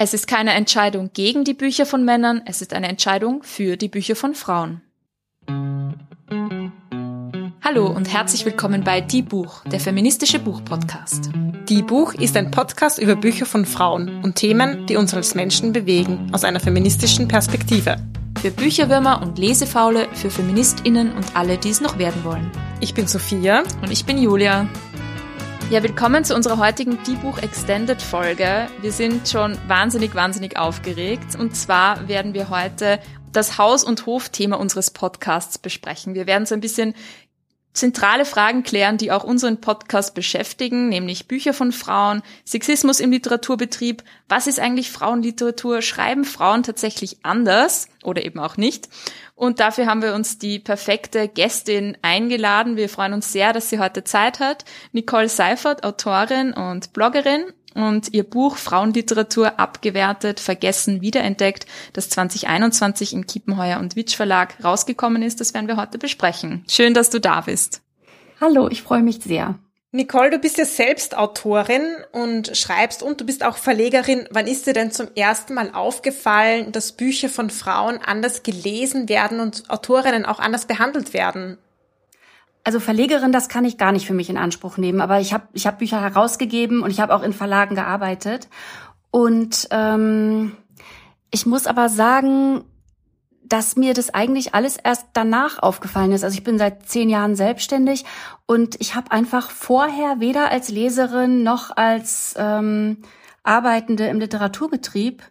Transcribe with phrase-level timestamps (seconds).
[0.00, 3.88] Es ist keine Entscheidung gegen die Bücher von Männern, es ist eine Entscheidung für die
[3.88, 4.80] Bücher von Frauen.
[7.64, 11.30] Hallo und herzlich willkommen bei Die Buch, der feministische Buchpodcast.
[11.68, 15.72] Die Buch ist ein Podcast über Bücher von Frauen und Themen, die uns als Menschen
[15.72, 17.96] bewegen, aus einer feministischen Perspektive.
[18.40, 22.52] Für Bücherwürmer und Lesefaule, für FeministInnen und alle, die es noch werden wollen.
[22.80, 23.64] Ich bin Sophia.
[23.82, 24.68] Und ich bin Julia.
[25.70, 28.68] Ja, willkommen zu unserer heutigen Die Buch Extended Folge.
[28.80, 31.36] Wir sind schon wahnsinnig, wahnsinnig aufgeregt.
[31.38, 32.98] Und zwar werden wir heute
[33.32, 36.14] das Haus- und Hofthema unseres Podcasts besprechen.
[36.14, 36.94] Wir werden so ein bisschen
[37.74, 44.02] zentrale Fragen klären, die auch unseren Podcast beschäftigen, nämlich Bücher von Frauen, Sexismus im Literaturbetrieb,
[44.26, 48.88] was ist eigentlich Frauenliteratur, schreiben Frauen tatsächlich anders oder eben auch nicht.
[49.38, 52.76] Und dafür haben wir uns die perfekte Gästin eingeladen.
[52.76, 54.64] Wir freuen uns sehr, dass sie heute Zeit hat.
[54.90, 57.44] Nicole Seifert, Autorin und Bloggerin
[57.76, 65.22] und ihr Buch Frauenliteratur abgewertet, vergessen, wiederentdeckt, das 2021 im Kiepenheuer und Witsch Verlag rausgekommen
[65.22, 65.40] ist.
[65.40, 66.64] Das werden wir heute besprechen.
[66.68, 67.82] Schön, dass du da bist.
[68.40, 69.56] Hallo, ich freue mich sehr.
[69.90, 74.28] Nicole, du bist ja selbst Autorin und schreibst und du bist auch Verlegerin.
[74.30, 79.40] Wann ist dir denn zum ersten Mal aufgefallen, dass Bücher von Frauen anders gelesen werden
[79.40, 81.56] und Autorinnen auch anders behandelt werden?
[82.64, 85.48] Also Verlegerin, das kann ich gar nicht für mich in Anspruch nehmen, aber ich habe
[85.54, 88.48] ich hab Bücher herausgegeben und ich habe auch in Verlagen gearbeitet.
[89.10, 90.54] Und ähm,
[91.30, 92.64] ich muss aber sagen,
[93.48, 96.24] dass mir das eigentlich alles erst danach aufgefallen ist.
[96.24, 98.04] Also ich bin seit zehn Jahren selbstständig
[98.46, 102.98] und ich habe einfach vorher weder als Leserin noch als ähm,
[103.42, 105.22] Arbeitende im Literaturbetrieb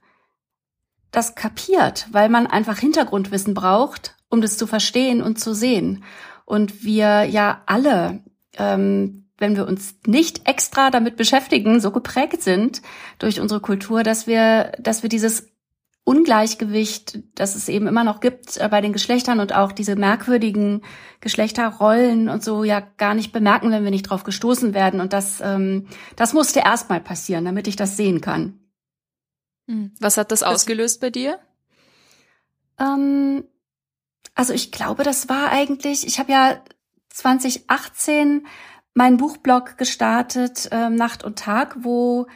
[1.11, 6.03] das kapiert, weil man einfach Hintergrundwissen braucht, um das zu verstehen und zu sehen.
[6.45, 8.23] Und wir ja alle,
[8.57, 12.81] ähm, wenn wir uns nicht extra damit beschäftigen, so geprägt sind
[13.19, 15.47] durch unsere Kultur, dass wir, dass wir dieses
[16.07, 20.81] Ungleichgewicht, das es eben immer noch gibt äh, bei den Geschlechtern und auch diese merkwürdigen
[21.19, 25.01] Geschlechterrollen und so ja gar nicht bemerken, wenn wir nicht drauf gestoßen werden.
[25.01, 28.57] Und das, ähm, das musste erstmal passieren, damit ich das sehen kann.
[29.67, 29.91] Hm.
[29.99, 31.39] Was hat das ausgelöst bei dir?
[32.79, 33.43] Ähm,
[34.33, 36.61] also ich glaube, das war eigentlich, ich habe ja
[37.09, 38.47] 2018
[38.93, 42.27] meinen Buchblog gestartet, äh, Nacht und Tag, wo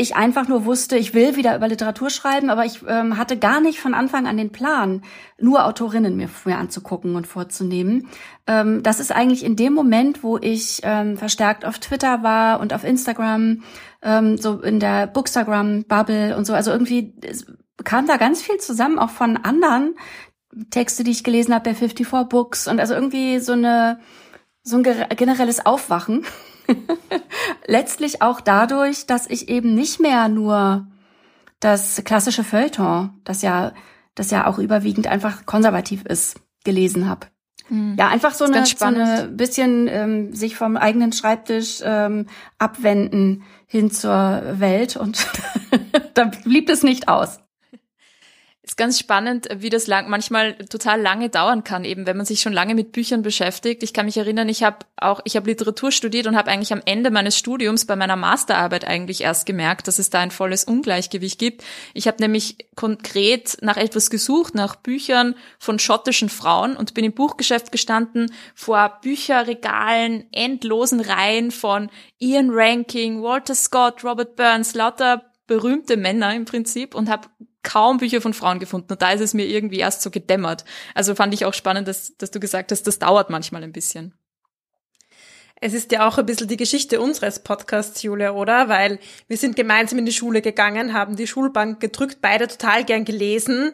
[0.00, 3.60] ich einfach nur wusste, ich will wieder über Literatur schreiben, aber ich ähm, hatte gar
[3.60, 5.02] nicht von Anfang an den Plan,
[5.40, 8.08] nur Autorinnen mir, mir anzugucken und vorzunehmen.
[8.46, 12.72] Ähm, das ist eigentlich in dem Moment, wo ich ähm, verstärkt auf Twitter war und
[12.72, 13.64] auf Instagram,
[14.00, 16.54] ähm, so in der Bookstagram-Bubble und so.
[16.54, 17.12] Also irgendwie
[17.82, 19.96] kam da ganz viel zusammen, auch von anderen
[20.70, 23.98] Texte, die ich gelesen habe bei 54 Books und also irgendwie so eine
[24.62, 26.24] so ein generelles Aufwachen
[27.66, 30.86] Letztlich auch dadurch, dass ich eben nicht mehr nur
[31.60, 33.72] das klassische Feuilleton, das ja,
[34.14, 37.26] das ja auch überwiegend einfach konservativ ist, gelesen habe.
[37.68, 37.96] Hm.
[37.98, 42.26] Ja, einfach so eine, so eine bisschen ähm, sich vom eigenen Schreibtisch ähm,
[42.58, 45.26] abwenden hin zur Welt und
[46.14, 47.40] da blieb es nicht aus
[48.68, 52.40] ist ganz spannend, wie das lang, manchmal total lange dauern kann, eben wenn man sich
[52.40, 53.82] schon lange mit Büchern beschäftigt.
[53.82, 56.82] Ich kann mich erinnern, ich habe auch, ich habe Literatur studiert und habe eigentlich am
[56.84, 61.38] Ende meines Studiums bei meiner Masterarbeit eigentlich erst gemerkt, dass es da ein volles Ungleichgewicht
[61.38, 61.64] gibt.
[61.94, 67.14] Ich habe nämlich konkret nach etwas gesucht, nach Büchern von schottischen Frauen und bin im
[67.14, 75.96] Buchgeschäft gestanden vor Bücherregalen, endlosen Reihen von Ian Ranking, Walter Scott, Robert Burns, lauter berühmte
[75.96, 77.28] Männer im Prinzip und habe
[77.68, 78.92] kaum Bücher von Frauen gefunden.
[78.92, 80.64] Und da ist es mir irgendwie erst so gedämmert.
[80.94, 84.14] Also fand ich auch spannend, dass, dass du gesagt hast, das dauert manchmal ein bisschen.
[85.60, 88.68] Es ist ja auch ein bisschen die Geschichte unseres Podcasts, Julia, oder?
[88.68, 93.04] Weil wir sind gemeinsam in die Schule gegangen, haben die Schulbank gedrückt, beide total gern
[93.04, 93.72] gelesen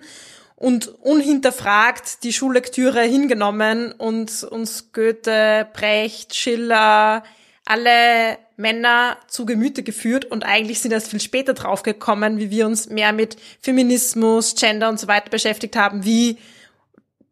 [0.56, 7.22] und unhinterfragt die Schullektüre hingenommen und uns Goethe, Brecht, Schiller,
[7.64, 12.88] alle Männer zu Gemüte geführt und eigentlich sind erst viel später draufgekommen, wie wir uns
[12.88, 16.38] mehr mit Feminismus, Gender und so weiter beschäftigt haben, wie,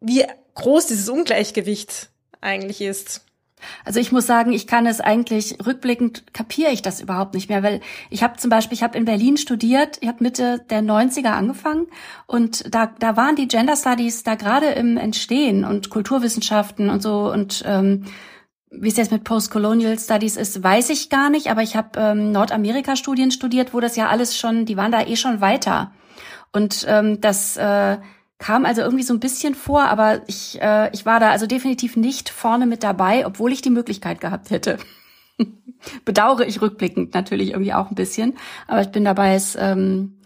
[0.01, 0.25] wie
[0.55, 2.09] groß dieses Ungleichgewicht
[2.41, 3.21] eigentlich ist.
[3.85, 7.63] Also ich muss sagen, ich kann es eigentlich rückblickend kapiere ich das überhaupt nicht mehr,
[7.63, 11.29] weil ich habe zum Beispiel, ich habe in Berlin studiert, ich habe Mitte der 90er
[11.29, 11.87] angefangen
[12.27, 17.31] und da da waren die Gender Studies da gerade im Entstehen und Kulturwissenschaften und so
[17.31, 18.05] und ähm,
[18.75, 22.31] wie es jetzt mit Postcolonial Studies ist, weiß ich gar nicht, aber ich habe ähm,
[22.31, 25.91] Nordamerika-Studien studiert, wo das ja alles schon, die waren da eh schon weiter.
[26.51, 27.97] Und ähm, das äh,
[28.37, 31.95] kam also irgendwie so ein bisschen vor, aber ich, äh, ich war da also definitiv
[31.95, 34.77] nicht vorne mit dabei, obwohl ich die Möglichkeit gehabt hätte.
[36.05, 38.37] Bedauere ich rückblickend natürlich irgendwie auch ein bisschen,
[38.67, 40.19] aber ich bin dabei, es ähm,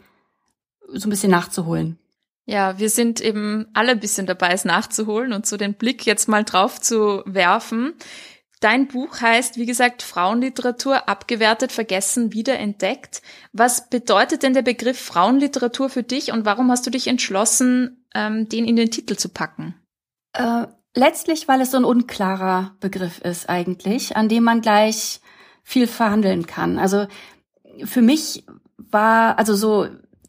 [0.91, 1.97] so ein bisschen nachzuholen.
[2.45, 6.29] Ja, wir sind eben alle ein bisschen dabei, es nachzuholen und so den Blick jetzt
[6.29, 7.93] mal drauf zu werfen.
[8.59, 13.21] Dein Buch heißt, wie gesagt, Frauenliteratur abgewertet, vergessen, wiederentdeckt.
[13.53, 18.49] Was bedeutet denn der Begriff Frauenliteratur für dich und warum hast du dich entschlossen, ähm,
[18.49, 19.75] den in den Titel zu packen?
[20.33, 20.65] Äh,
[20.95, 25.21] letztlich, weil es so ein unklarer Begriff ist eigentlich, an dem man gleich
[25.61, 26.79] viel verhandeln kann.
[26.79, 27.07] Also
[27.83, 28.43] für mich
[28.77, 29.87] war, also so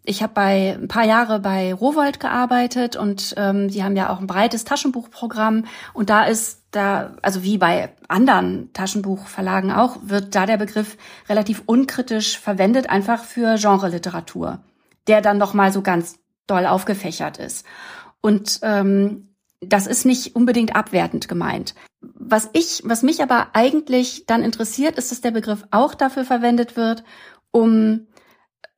[0.09, 4.21] ich habe bei ein paar Jahre bei Rowold gearbeitet und ähm, die haben ja auch
[4.21, 10.47] ein breites Taschenbuchprogramm und da ist da also wie bei anderen Taschenbuchverlagen auch wird da
[10.47, 10.97] der Begriff
[11.29, 14.61] relativ unkritisch verwendet einfach für Genreliteratur,
[15.07, 17.65] der dann noch mal so ganz doll aufgefächert ist
[18.21, 19.29] und ähm,
[19.61, 21.75] das ist nicht unbedingt abwertend gemeint.
[22.01, 26.77] Was ich, was mich aber eigentlich dann interessiert, ist, dass der Begriff auch dafür verwendet
[26.77, 27.03] wird,
[27.51, 28.07] um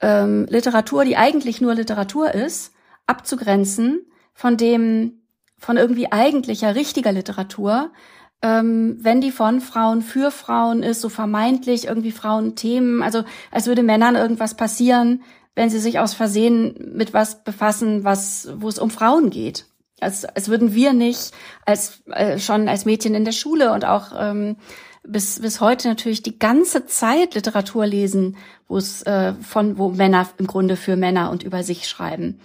[0.00, 2.72] ähm, Literatur, die eigentlich nur Literatur ist,
[3.06, 5.19] abzugrenzen von dem,
[5.60, 7.92] von irgendwie eigentlicher, richtiger Literatur,
[8.42, 13.82] ähm, wenn die von Frauen für Frauen ist, so vermeintlich irgendwie Frauenthemen, also als würde
[13.82, 15.22] Männern irgendwas passieren,
[15.54, 19.66] wenn sie sich aus Versehen mit was befassen, was, wo es um Frauen geht.
[20.00, 21.32] Als, als würden wir nicht
[21.66, 24.56] als äh, schon als Mädchen in der Schule und auch ähm,
[25.02, 30.26] bis, bis heute natürlich die ganze Zeit Literatur lesen, wo es äh, von wo Männer
[30.38, 32.40] im Grunde für Männer und über sich schreiben.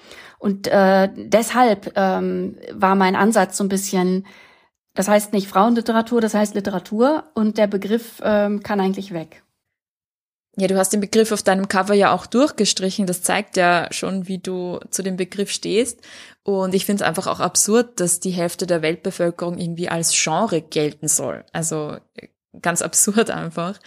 [0.46, 4.28] Und äh, deshalb ähm, war mein Ansatz so ein bisschen,
[4.94, 9.44] das heißt nicht Frauenliteratur, das heißt Literatur und der Begriff ähm, kann eigentlich weg.
[10.56, 13.08] Ja, du hast den Begriff auf deinem Cover ja auch durchgestrichen.
[13.08, 16.02] Das zeigt ja schon, wie du zu dem Begriff stehst.
[16.44, 20.62] Und ich finde es einfach auch absurd, dass die Hälfte der Weltbevölkerung irgendwie als Genre
[20.62, 21.44] gelten soll.
[21.54, 21.98] Also
[22.62, 23.80] ganz absurd einfach.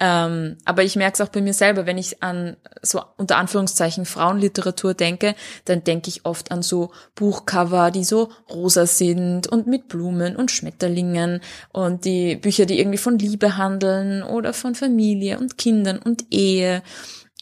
[0.00, 4.04] Ähm, aber ich merke es auch bei mir selber, wenn ich an so unter Anführungszeichen
[4.04, 5.34] Frauenliteratur denke,
[5.64, 10.50] dann denke ich oft an so Buchcover, die so rosa sind und mit Blumen und
[10.50, 11.40] Schmetterlingen
[11.72, 16.82] und die Bücher, die irgendwie von Liebe handeln oder von Familie und Kindern und Ehe.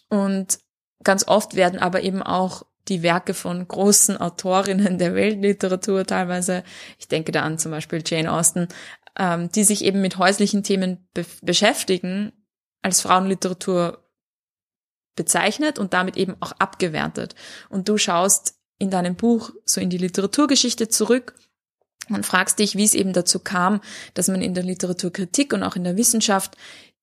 [0.08, 0.58] Und
[1.02, 6.64] ganz oft werden aber eben auch die Werke von großen Autorinnen der Weltliteratur teilweise,
[6.98, 8.68] ich denke da an zum Beispiel Jane Austen,
[9.18, 12.32] ähm, die sich eben mit häuslichen Themen be beschäftigen,
[12.82, 14.04] als Frauenliteratur
[15.16, 17.34] bezeichnet und damit eben auch abgewertet.
[17.68, 21.34] Und du schaust in deinem Buch so in die Literaturgeschichte zurück
[22.08, 23.80] und fragst dich, wie es eben dazu kam,
[24.14, 26.56] dass man in der Literaturkritik und auch in der Wissenschaft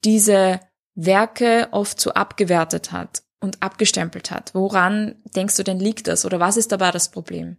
[0.03, 0.59] diese
[0.93, 4.53] Werke oft so abgewertet hat und abgestempelt hat.
[4.53, 7.57] Woran denkst du denn liegt das oder was ist dabei das Problem?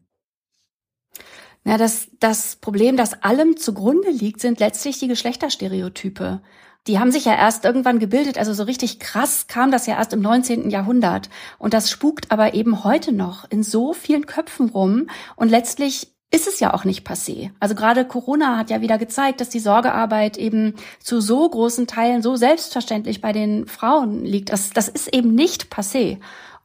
[1.64, 6.40] Ja, das, das Problem, das allem zugrunde liegt, sind letztlich die Geschlechterstereotype.
[6.88, 10.12] Die haben sich ja erst irgendwann gebildet, also so richtig krass kam das ja erst
[10.12, 10.70] im 19.
[10.70, 11.30] Jahrhundert.
[11.58, 15.06] Und das spukt aber eben heute noch in so vielen Köpfen rum.
[15.36, 17.50] Und letztlich ist es ja auch nicht passé.
[17.60, 22.22] Also gerade Corona hat ja wieder gezeigt, dass die Sorgearbeit eben zu so großen Teilen
[22.22, 24.50] so selbstverständlich bei den Frauen liegt.
[24.50, 26.18] Das, das ist eben nicht passé.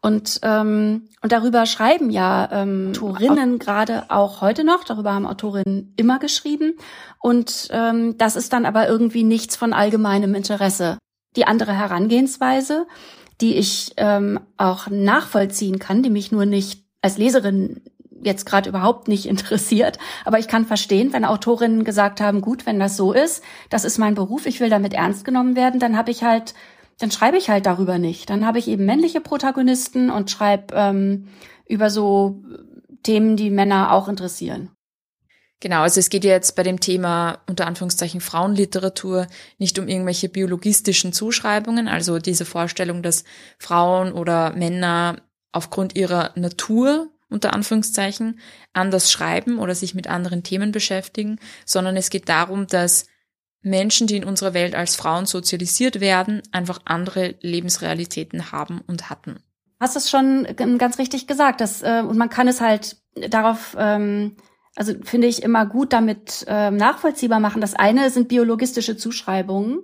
[0.07, 5.93] Und, ähm, und darüber schreiben ja ähm, Autorinnen gerade auch heute noch, darüber haben Autorinnen
[5.97, 6.77] immer geschrieben.
[7.19, 10.97] Und ähm, das ist dann aber irgendwie nichts von allgemeinem Interesse.
[11.35, 12.87] Die andere Herangehensweise,
[13.41, 17.81] die ich ähm, auch nachvollziehen kann, die mich nur nicht als Leserin
[18.21, 19.97] jetzt gerade überhaupt nicht interessiert.
[20.23, 23.97] Aber ich kann verstehen, wenn Autorinnen gesagt haben, gut, wenn das so ist, das ist
[23.97, 26.53] mein Beruf, ich will damit ernst genommen werden, dann habe ich halt
[26.99, 28.29] dann schreibe ich halt darüber nicht.
[28.29, 31.27] Dann habe ich eben männliche Protagonisten und schreibe ähm,
[31.67, 32.43] über so
[33.03, 34.71] Themen, die Männer auch interessieren.
[35.59, 39.25] Genau, also es geht ja jetzt bei dem Thema unter Anführungszeichen Frauenliteratur
[39.57, 43.23] nicht um irgendwelche biologistischen Zuschreibungen, also diese Vorstellung, dass
[43.57, 45.17] Frauen oder Männer
[45.51, 48.39] aufgrund ihrer Natur unter Anführungszeichen
[48.73, 53.07] anders schreiben oder sich mit anderen Themen beschäftigen, sondern es geht darum, dass
[53.69, 59.39] Menschen, die in unserer Welt als Frauen sozialisiert werden, einfach andere Lebensrealitäten haben und hatten.
[59.79, 60.47] Hast es schon
[60.77, 62.97] ganz richtig gesagt, dass, äh, und man kann es halt
[63.29, 64.35] darauf, ähm,
[64.75, 67.61] also finde ich immer gut damit äh, nachvollziehbar machen.
[67.61, 69.83] Das eine sind biologistische Zuschreibungen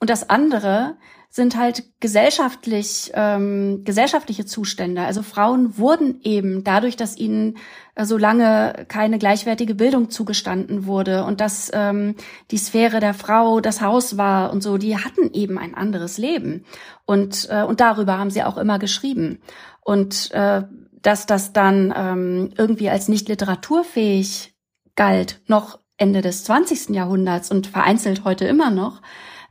[0.00, 0.96] und das andere
[1.30, 5.02] sind halt gesellschaftlich ähm, gesellschaftliche Zustände.
[5.02, 7.58] Also Frauen wurden eben dadurch, dass ihnen
[7.94, 12.14] äh, so lange keine gleichwertige Bildung zugestanden wurde und dass ähm,
[12.50, 16.64] die Sphäre der Frau das Haus war und so, die hatten eben ein anderes Leben
[17.04, 19.40] und äh, und darüber haben sie auch immer geschrieben
[19.82, 20.62] und äh,
[21.02, 24.54] dass das dann ähm, irgendwie als nicht literaturfähig
[24.96, 26.90] galt noch Ende des 20.
[26.90, 29.02] Jahrhunderts und vereinzelt heute immer noch.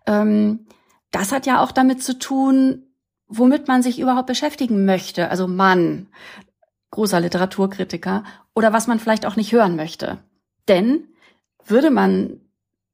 [0.06, 0.67] Ähm,
[1.12, 2.84] das hat ja auch damit zu tun,
[3.28, 5.30] womit man sich überhaupt beschäftigen möchte.
[5.30, 6.08] Also Mann,
[6.92, 8.24] großer Literaturkritiker,
[8.54, 10.20] oder was man vielleicht auch nicht hören möchte.
[10.68, 11.08] Denn
[11.66, 12.42] würde man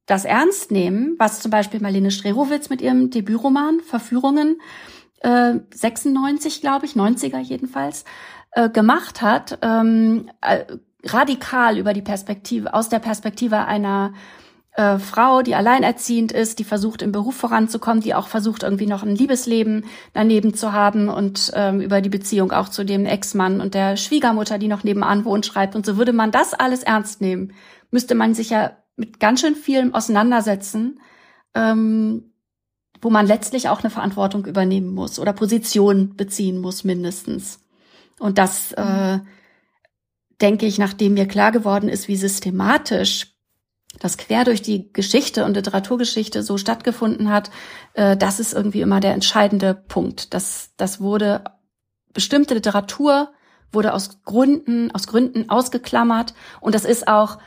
[0.06, 4.60] das ernst nehmen, was zum Beispiel Marlene Strerowitz mit ihrem Debütroman Verführungen
[5.20, 8.04] äh, 96, glaube ich, 90er jedenfalls,
[8.52, 10.64] äh, gemacht hat, ähm, äh,
[11.04, 14.12] radikal über die Perspektive, aus der Perspektive einer
[14.74, 19.04] äh, Frau, die alleinerziehend ist, die versucht im Beruf voranzukommen, die auch versucht irgendwie noch
[19.04, 23.74] ein Liebesleben daneben zu haben und ähm, über die Beziehung auch zu dem Ex-Mann und
[23.74, 25.76] der Schwiegermutter, die noch nebenan wohnt, schreibt.
[25.76, 27.52] Und so würde man das alles ernst nehmen,
[27.92, 31.00] müsste man sich ja mit ganz schön vielem auseinandersetzen,
[31.54, 32.32] ähm,
[33.00, 37.60] wo man letztlich auch eine Verantwortung übernehmen muss oder Position beziehen muss mindestens.
[38.18, 39.20] Und das äh,
[40.40, 43.33] denke ich, nachdem mir klar geworden ist, wie systematisch
[44.04, 47.50] das quer durch die Geschichte und Literaturgeschichte so stattgefunden hat,
[47.94, 50.34] äh, das ist irgendwie immer der entscheidende Punkt.
[50.34, 51.42] Das, das wurde
[52.12, 53.30] bestimmte Literatur
[53.72, 57.38] wurde aus Gründen, aus Gründen ausgeklammert und das ist auch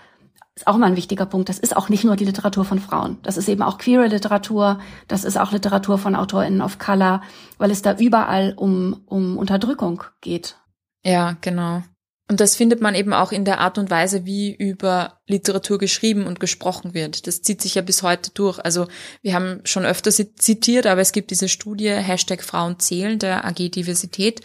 [0.56, 1.50] ist auch mal ein wichtiger Punkt.
[1.50, 3.20] Das ist auch nicht nur die Literatur von Frauen.
[3.22, 4.80] Das ist eben auch queere Literatur.
[5.08, 7.22] Das ist auch Literatur von AutorInnen of Color,
[7.60, 10.58] weil es da überall um, um Unterdrückung geht.
[11.04, 11.84] Ja, genau.
[12.30, 16.26] Und das findet man eben auch in der Art und Weise, wie über Literatur geschrieben
[16.26, 17.26] und gesprochen wird.
[17.26, 18.60] Das zieht sich ja bis heute durch.
[18.60, 18.88] Also
[19.22, 23.70] wir haben schon öfter zitiert, aber es gibt diese Studie Hashtag Frauen zählen der AG
[23.70, 24.42] Diversität,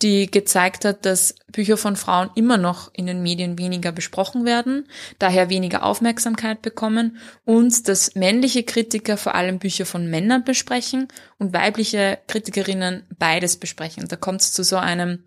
[0.00, 4.88] die gezeigt hat, dass Bücher von Frauen immer noch in den Medien weniger besprochen werden,
[5.18, 11.52] daher weniger Aufmerksamkeit bekommen und dass männliche Kritiker vor allem Bücher von Männern besprechen und
[11.52, 14.08] weibliche Kritikerinnen beides besprechen.
[14.08, 15.24] Da kommt es zu so einem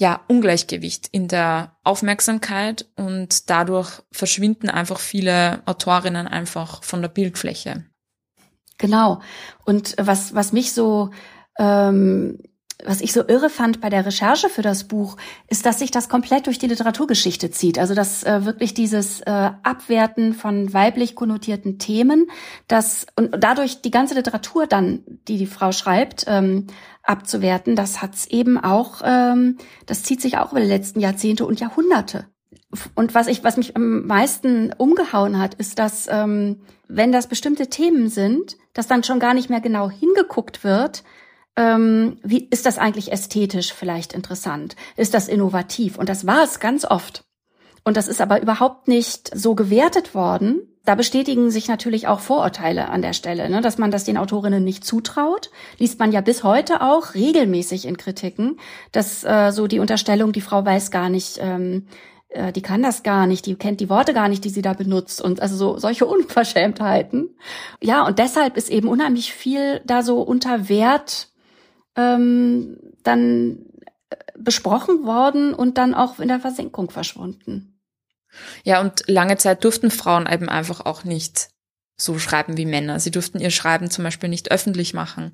[0.00, 7.84] ja, Ungleichgewicht in der Aufmerksamkeit und dadurch verschwinden einfach viele Autorinnen einfach von der Bildfläche.
[8.78, 9.20] Genau.
[9.66, 11.10] Und was, was mich so
[11.58, 12.38] ähm,
[12.84, 15.16] was ich so irre fand bei der Recherche für das Buch,
[15.48, 17.78] ist, dass sich das komplett durch die Literaturgeschichte zieht.
[17.78, 22.26] Also dass äh, wirklich dieses äh, Abwerten von weiblich konnotierten Themen,
[22.68, 26.66] das und dadurch die ganze Literatur dann, die die Frau schreibt, ähm,
[27.02, 29.56] abzuwerten, das hat's eben auch, ähm,
[29.86, 32.26] das zieht sich auch über die letzten Jahrzehnte und Jahrhunderte.
[32.94, 37.68] Und was ich, was mich am meisten umgehauen hat, ist, dass ähm, wenn das bestimmte
[37.68, 41.02] Themen sind, dass dann schon gar nicht mehr genau hingeguckt wird,
[41.56, 44.76] ähm, wie ist das eigentlich ästhetisch vielleicht interessant?
[44.96, 45.98] Ist das innovativ?
[45.98, 47.24] Und das war es ganz oft.
[47.84, 50.60] Und das ist aber überhaupt nicht so gewertet worden.
[50.84, 53.60] Da bestätigen sich natürlich auch Vorurteile an der Stelle, ne?
[53.60, 55.50] dass man das den Autorinnen nicht zutraut.
[55.78, 58.58] Liest man ja bis heute auch regelmäßig in Kritiken,
[58.92, 61.86] dass äh, so die Unterstellung, die Frau weiß gar nicht, ähm,
[62.30, 64.72] äh, die kann das gar nicht, die kennt die Worte gar nicht, die sie da
[64.72, 67.36] benutzt und also so solche Unverschämtheiten.
[67.82, 71.29] Ja, und deshalb ist eben unheimlich viel da so unter Wert
[71.96, 73.66] ähm, dann
[74.10, 77.80] äh, besprochen worden und dann auch in der Versenkung verschwunden.
[78.64, 81.50] Ja, und lange Zeit durften Frauen eben einfach auch nicht
[81.96, 83.00] so schreiben wie Männer.
[83.00, 85.32] Sie durften ihr Schreiben zum Beispiel nicht öffentlich machen.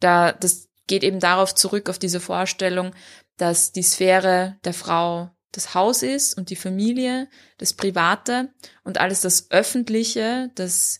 [0.00, 2.92] Da, das geht eben darauf zurück, auf diese Vorstellung,
[3.36, 7.28] dass die Sphäre der Frau das Haus ist und die Familie,
[7.58, 8.52] das Private
[8.84, 10.98] und alles das Öffentliche, das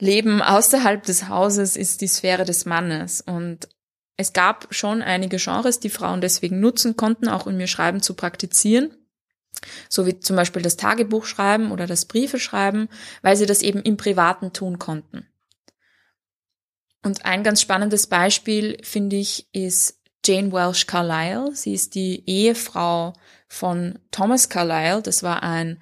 [0.00, 3.20] Leben außerhalb des Hauses ist die Sphäre des Mannes.
[3.20, 3.68] Und
[4.18, 8.14] es gab schon einige Genres, die Frauen deswegen nutzen konnten, auch um ihr Schreiben zu
[8.14, 8.90] praktizieren.
[9.88, 12.88] So wie zum Beispiel das Tagebuch schreiben oder das Briefe schreiben,
[13.22, 15.26] weil sie das eben im Privaten tun konnten.
[17.04, 21.54] Und ein ganz spannendes Beispiel, finde ich, ist Jane Welsh Carlyle.
[21.54, 23.12] Sie ist die Ehefrau
[23.46, 25.00] von Thomas Carlyle.
[25.00, 25.80] Das war ein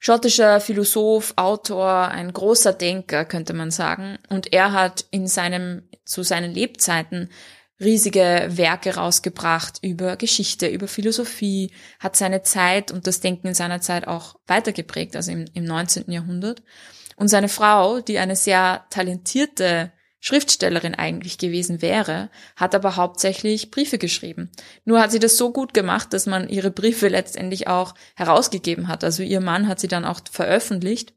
[0.00, 4.18] schottischer Philosoph, Autor, ein großer Denker, könnte man sagen.
[4.28, 7.30] Und er hat in seinem, zu seinen Lebzeiten
[7.78, 13.80] riesige Werke rausgebracht über Geschichte, über Philosophie, hat seine Zeit und das Denken in seiner
[13.80, 16.10] Zeit auch weitergeprägt, also im, im 19.
[16.10, 16.62] Jahrhundert.
[17.16, 23.96] Und seine Frau, die eine sehr talentierte Schriftstellerin eigentlich gewesen wäre, hat aber hauptsächlich Briefe
[23.96, 24.50] geschrieben.
[24.84, 29.02] Nur hat sie das so gut gemacht, dass man ihre Briefe letztendlich auch herausgegeben hat.
[29.02, 31.14] Also ihr Mann hat sie dann auch veröffentlicht.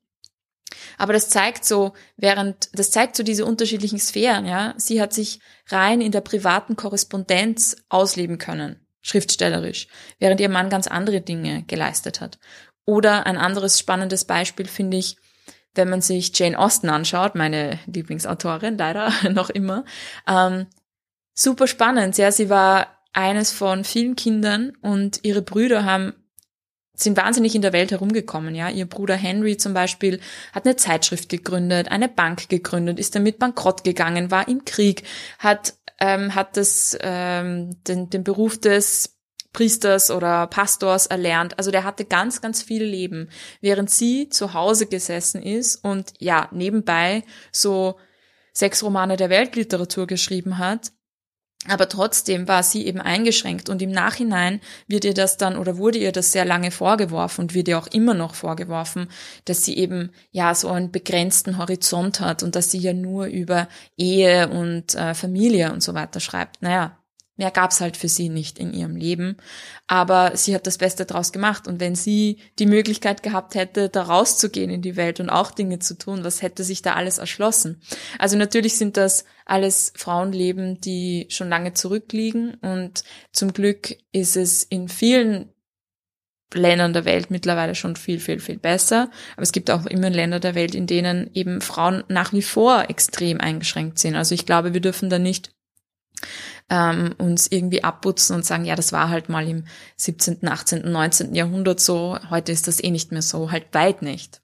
[0.97, 4.73] Aber das zeigt so, während, das zeigt so diese unterschiedlichen Sphären, ja.
[4.77, 9.87] Sie hat sich rein in der privaten Korrespondenz ausleben können, schriftstellerisch,
[10.19, 12.39] während ihr Mann ganz andere Dinge geleistet hat.
[12.85, 15.17] Oder ein anderes spannendes Beispiel finde ich,
[15.75, 19.85] wenn man sich Jane Austen anschaut, meine Lieblingsautorin, leider noch immer,
[20.27, 20.67] ähm,
[21.33, 22.17] super spannend.
[22.17, 26.13] Ja, sie war eines von vielen Kindern und ihre Brüder haben
[26.95, 28.69] sind wahnsinnig in der Welt herumgekommen, ja.
[28.69, 30.19] Ihr Bruder Henry zum Beispiel
[30.53, 35.03] hat eine Zeitschrift gegründet, eine Bank gegründet, ist damit bankrott gegangen, war im Krieg,
[35.39, 39.12] hat ähm, hat das, ähm, den, den Beruf des
[39.53, 41.57] Priesters oder Pastors erlernt.
[41.57, 43.29] Also der hatte ganz, ganz viel Leben,
[43.61, 47.97] während sie zu Hause gesessen ist und ja, nebenbei so
[48.51, 50.91] sechs Romane der Weltliteratur geschrieben hat
[51.67, 55.97] aber trotzdem war sie eben eingeschränkt und im Nachhinein wird ihr das dann oder wurde
[55.97, 59.07] ihr das sehr lange vorgeworfen und wird ihr auch immer noch vorgeworfen,
[59.45, 63.69] dass sie eben ja so einen begrenzten Horizont hat und dass sie ja nur über
[63.95, 66.61] Ehe und äh, Familie und so weiter schreibt.
[66.61, 66.97] Naja,
[67.35, 69.37] Mehr gab's halt für sie nicht in ihrem Leben.
[69.87, 71.67] Aber sie hat das Beste draus gemacht.
[71.67, 75.79] Und wenn sie die Möglichkeit gehabt hätte, da rauszugehen in die Welt und auch Dinge
[75.79, 77.81] zu tun, was hätte sich da alles erschlossen?
[78.19, 82.53] Also natürlich sind das alles Frauenleben, die schon lange zurückliegen.
[82.61, 85.49] Und zum Glück ist es in vielen
[86.53, 89.09] Ländern der Welt mittlerweile schon viel, viel, viel besser.
[89.33, 92.91] Aber es gibt auch immer Länder der Welt, in denen eben Frauen nach wie vor
[92.91, 94.15] extrem eingeschränkt sind.
[94.15, 95.51] Also ich glaube, wir dürfen da nicht
[96.69, 99.65] ähm, uns irgendwie abputzen und sagen, ja, das war halt mal im
[99.97, 101.35] 17., 18., 19.
[101.35, 104.41] Jahrhundert so, heute ist das eh nicht mehr so, halt weit nicht.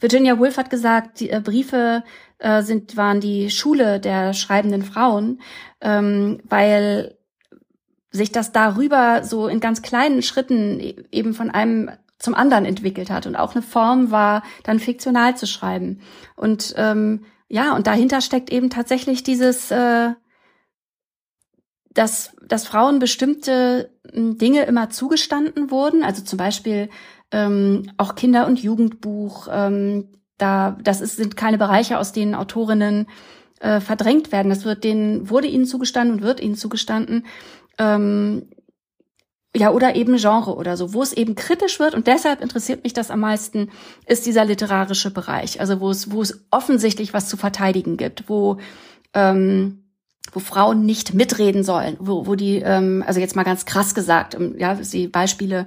[0.00, 2.04] Virginia Woolf hat gesagt, die äh, Briefe
[2.38, 5.40] äh, sind, waren die Schule der schreibenden Frauen,
[5.80, 7.18] ähm, weil
[8.10, 13.10] sich das darüber so in ganz kleinen Schritten e-, eben von einem zum anderen entwickelt
[13.10, 16.00] hat und auch eine Form war, dann fiktional zu schreiben.
[16.36, 20.10] Und ähm, ja, und dahinter steckt eben tatsächlich dieses äh,
[21.98, 26.88] dass, dass Frauen bestimmte hm, Dinge immer zugestanden wurden, also zum Beispiel
[27.32, 33.08] ähm, auch Kinder- und Jugendbuch, ähm, da, das ist, sind keine Bereiche, aus denen Autorinnen
[33.58, 34.48] äh, verdrängt werden.
[34.48, 37.26] Das wird denen, wurde ihnen zugestanden und wird ihnen zugestanden.
[37.76, 38.48] Ähm,
[39.56, 42.92] ja, oder eben Genre oder so, wo es eben kritisch wird und deshalb interessiert mich
[42.92, 43.70] das am meisten,
[44.06, 48.58] ist dieser literarische Bereich, also wo es, wo es offensichtlich was zu verteidigen gibt, wo
[49.14, 49.87] ähm,
[50.32, 54.36] wo Frauen nicht mitreden sollen, wo, wo die, ähm, also jetzt mal ganz krass gesagt,
[54.58, 55.66] ja, die Beispiele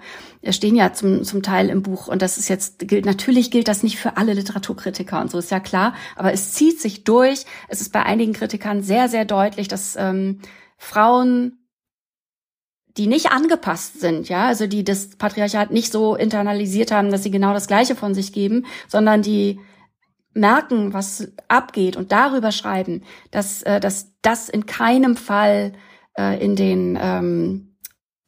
[0.50, 3.84] stehen ja zum, zum Teil im Buch und das ist jetzt, gilt, natürlich gilt das
[3.84, 7.46] nicht für alle Literaturkritiker und so ist ja klar, aber es zieht sich durch.
[7.70, 10.40] Es ist bei einigen Kritikern sehr, sehr deutlich, dass ähm,
[10.78, 11.58] Frauen
[12.98, 17.32] die nicht angepasst sind, ja, also die das Patriarchat nicht so internalisiert haben, dass sie
[17.32, 19.62] genau das Gleiche von sich geben, sondern die
[20.34, 25.74] merken, was abgeht und darüber schreiben, dass, äh, dass das in keinem Fall
[26.18, 27.76] äh, in den ähm,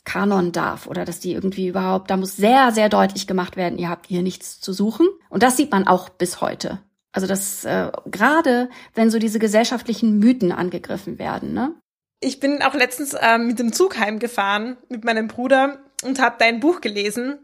[0.06, 3.90] Kanon darf oder dass die irgendwie überhaupt, da muss sehr, sehr deutlich gemacht werden, ihr
[3.90, 5.08] habt hier nichts zu suchen.
[5.30, 6.80] Und das sieht man auch bis heute.
[7.14, 11.54] Also das äh, gerade, wenn so diese gesellschaftlichen Mythen angegriffen werden.
[11.54, 11.76] Ne?
[12.20, 16.60] Ich bin auch letztens äh, mit dem Zug heimgefahren mit meinem Bruder und habe dein
[16.60, 17.38] Buch gelesen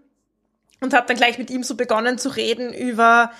[0.81, 3.31] und habe dann gleich mit ihm so begonnen zu reden über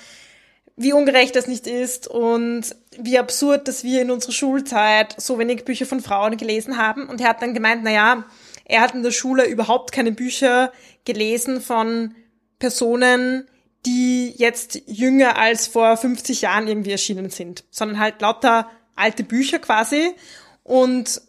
[0.79, 5.65] wie ungerecht das nicht ist und wie absurd, dass wir in unserer Schulzeit so wenig
[5.65, 7.09] Bücher von Frauen gelesen haben.
[7.09, 8.23] Und er hat dann gemeint, na ja,
[8.63, 10.71] er hat in der Schule überhaupt keine Bücher
[11.03, 12.15] gelesen von
[12.59, 13.45] Personen,
[13.85, 19.59] die jetzt jünger als vor 50 Jahren irgendwie erschienen sind, sondern halt lauter alte Bücher
[19.59, 20.15] quasi.
[20.63, 21.21] Und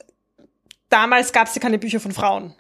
[0.91, 2.55] damals gab es ja keine Bücher von Frauen.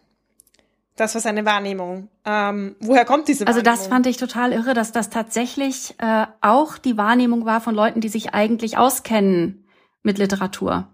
[1.00, 2.10] Das war seine Wahrnehmung.
[2.26, 3.66] Ähm, woher kommt diese Wahrnehmung?
[3.66, 7.74] Also das fand ich total irre, dass das tatsächlich äh, auch die Wahrnehmung war von
[7.74, 9.64] Leuten, die sich eigentlich auskennen
[10.02, 10.88] mit Literatur.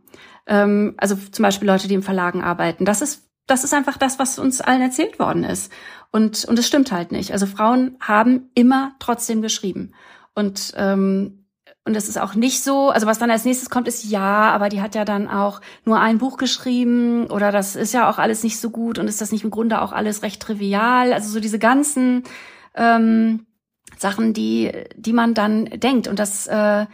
[0.47, 2.85] Ähm, also zum Beispiel Leute, die im Verlagen arbeiten.
[2.85, 5.73] Das ist das ist einfach das, was uns allen erzählt worden ist.
[6.12, 7.33] Und und es stimmt halt nicht.
[7.33, 9.92] Also Frauen haben immer trotzdem geschrieben.
[10.37, 11.45] Und ähm,
[11.87, 14.68] und es ist auch nicht so, also was dann als nächstes kommt, ist ja, aber
[14.68, 18.42] die hat ja dann auch nur ein Buch geschrieben oder das ist ja auch alles
[18.42, 21.12] nicht so gut und ist das nicht im Grunde auch alles recht trivial?
[21.12, 22.25] Also so diese ganzen
[22.75, 23.46] ähm,
[23.96, 26.09] Sachen, die, die man dann denkt.
[26.09, 26.87] Und das, äh,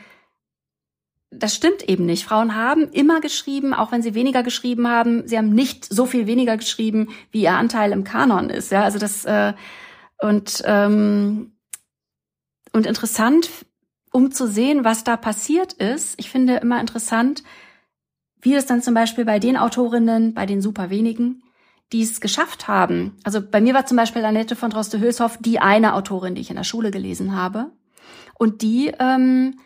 [1.30, 2.26] das stimmt eben nicht.
[2.26, 5.26] Frauen haben immer geschrieben, auch wenn sie weniger geschrieben haben.
[5.26, 8.70] Sie haben nicht so viel weniger geschrieben, wie ihr Anteil im Kanon ist.
[8.70, 9.54] Ja, also das äh,
[10.20, 11.52] und ähm,
[12.74, 13.48] und interessant
[14.12, 16.14] um zu sehen, was da passiert ist.
[16.18, 17.42] Ich finde immer interessant,
[18.40, 21.42] wie es dann zum Beispiel bei den Autorinnen, bei den super wenigen,
[21.92, 23.16] die es geschafft haben.
[23.24, 26.56] Also bei mir war zum Beispiel Annette von Droste-Hülshoff die eine Autorin, die ich in
[26.56, 27.70] der Schule gelesen habe.
[28.38, 29.58] Und die ähm,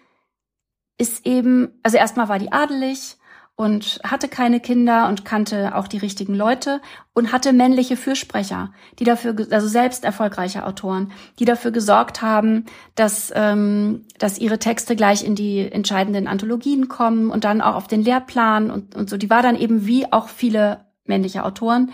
[0.98, 3.16] ist eben, also erstmal war die adelig
[3.56, 6.82] und hatte keine Kinder und kannte auch die richtigen Leute
[7.14, 13.32] und hatte männliche Fürsprecher, die dafür, also selbst erfolgreiche Autoren, die dafür gesorgt haben, dass,
[13.34, 18.02] ähm, dass ihre Texte gleich in die entscheidenden Anthologien kommen und dann auch auf den
[18.02, 19.16] Lehrplan und, und so.
[19.16, 21.92] Die war dann eben wie auch viele männliche Autoren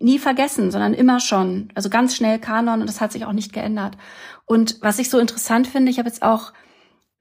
[0.00, 3.52] nie vergessen, sondern immer schon, also ganz schnell Kanon und das hat sich auch nicht
[3.52, 3.96] geändert.
[4.44, 6.52] Und was ich so interessant finde, ich habe jetzt auch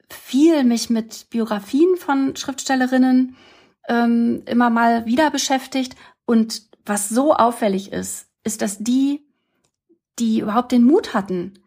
[0.10, 3.36] viel mich mit Biografien von Schriftstellerinnen
[3.88, 5.96] ähm, immer mal wieder beschäftigt.
[6.26, 9.26] Und was so auffällig ist, ist, dass die,
[10.20, 11.60] die überhaupt den Mut hatten,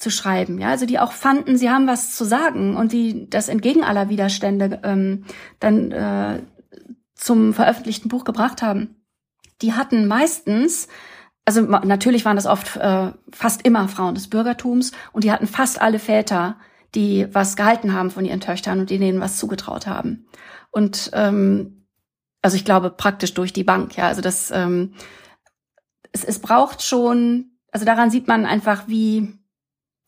[0.00, 3.48] zu schreiben, ja, also die auch fanden, sie haben was zu sagen und die das
[3.48, 5.26] entgegen aller Widerstände ähm,
[5.58, 6.42] dann äh,
[7.14, 8.96] zum veröffentlichten Buch gebracht haben,
[9.60, 10.88] die hatten meistens
[11.44, 15.80] also natürlich waren das oft äh, fast immer Frauen des Bürgertums und die hatten fast
[15.80, 16.56] alle Väter,
[16.94, 20.26] die was gehalten haben von ihren Töchtern und denen was zugetraut haben.
[20.70, 21.86] Und ähm,
[22.42, 24.06] also ich glaube praktisch durch die Bank, ja.
[24.06, 24.94] Also das ähm,
[26.12, 29.32] es, es braucht schon, also daran sieht man einfach, wie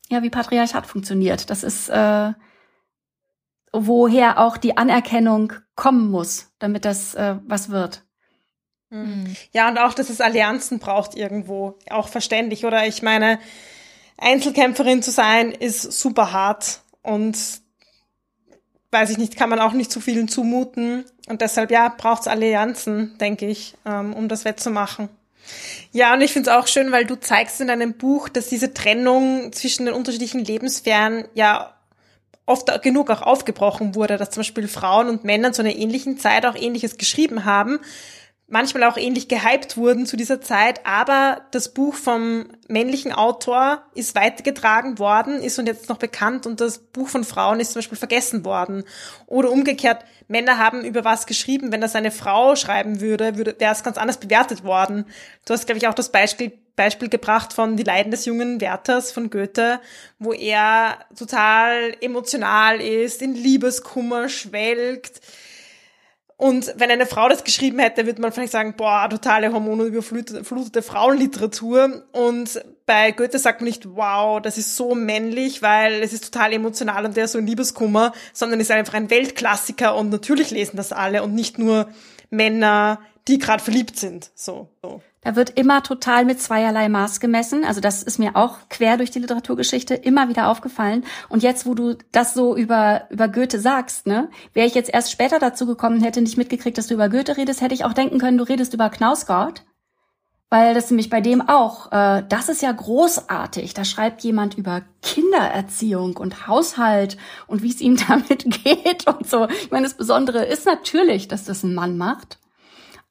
[0.09, 1.51] ja wie Patriarchat funktioniert.
[1.51, 2.33] Das ist äh,
[3.73, 8.05] woher auch die Anerkennung kommen muss, damit das äh, was wird.
[8.90, 9.35] Mhm.
[9.53, 11.79] Ja, und auch, dass es Allianzen braucht irgendwo.
[11.88, 12.87] Auch verständlich, oder?
[12.87, 13.38] Ich meine,
[14.22, 17.37] Einzelkämpferin zu sein ist super hart und
[18.90, 21.04] weiß ich nicht, kann man auch nicht zu vielen zumuten.
[21.28, 25.08] Und deshalb, ja, braucht es Allianzen, denke ich, ähm, um das wettzumachen.
[25.90, 28.74] Ja, und ich finde es auch schön, weil du zeigst in deinem Buch, dass diese
[28.74, 31.74] Trennung zwischen den unterschiedlichen Lebenssphären ja
[32.46, 36.44] oft genug auch aufgebrochen wurde, dass zum Beispiel Frauen und Männer zu einer ähnlichen Zeit
[36.44, 37.80] auch ähnliches geschrieben haben,
[38.48, 44.14] manchmal auch ähnlich gehypt wurden zu dieser Zeit, aber das Buch vom männlichen Autor ist
[44.14, 47.98] weitergetragen worden, ist und jetzt noch bekannt und das Buch von Frauen ist zum Beispiel
[47.98, 48.85] vergessen worden.
[49.26, 53.72] Oder umgekehrt, Männer haben über was geschrieben, wenn das eine Frau schreiben würde, würde wäre
[53.72, 55.07] es ganz anders bewertet worden.
[55.46, 59.12] Du hast, glaube ich, auch das Beispiel, Beispiel gebracht von Die Leiden des jungen Werthers
[59.12, 59.81] von Goethe,
[60.18, 65.20] wo er total emotional ist, in Liebeskummer schwelgt,
[66.42, 72.02] und wenn eine Frau das geschrieben hätte, würde man vielleicht sagen, boah, totale hormonüberflutete Frauenliteratur.
[72.11, 76.52] Und bei Goethe sagt man nicht, wow, das ist so männlich, weil es ist total
[76.52, 80.76] emotional und der ist so ein Liebeskummer, sondern ist einfach ein Weltklassiker und natürlich lesen
[80.76, 81.88] das alle und nicht nur
[82.28, 84.33] Männer, die gerade verliebt sind.
[84.35, 84.68] So.
[84.83, 85.00] so.
[85.24, 87.64] Da wird immer total mit zweierlei Maß gemessen.
[87.64, 91.04] Also das ist mir auch quer durch die Literaturgeschichte immer wieder aufgefallen.
[91.28, 95.12] Und jetzt, wo du das so über, über Goethe sagst, ne, wäre ich jetzt erst
[95.12, 98.18] später dazu gekommen, hätte nicht mitgekriegt, dass du über Goethe redest, hätte ich auch denken
[98.18, 99.62] können, du redest über Knausgott.
[100.50, 103.74] Weil das nämlich bei dem auch, äh, das ist ja großartig.
[103.74, 109.46] Da schreibt jemand über Kindererziehung und Haushalt und wie es ihm damit geht und so.
[109.48, 112.38] Ich meine, das Besondere ist natürlich, dass das ein Mann macht.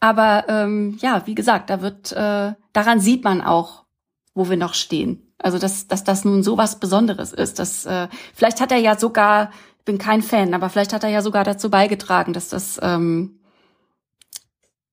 [0.02, 3.86] Aber ähm, ja, wie gesagt, da wird, äh, daran sieht man auch,
[4.34, 5.32] wo wir noch stehen.
[5.38, 7.60] Also dass, dass das nun so was Besonderes ist.
[7.60, 11.10] Dass, äh, vielleicht hat er ja sogar, ich bin kein Fan, aber vielleicht hat er
[11.12, 13.40] ja sogar dazu beigetragen, dass das, ähm,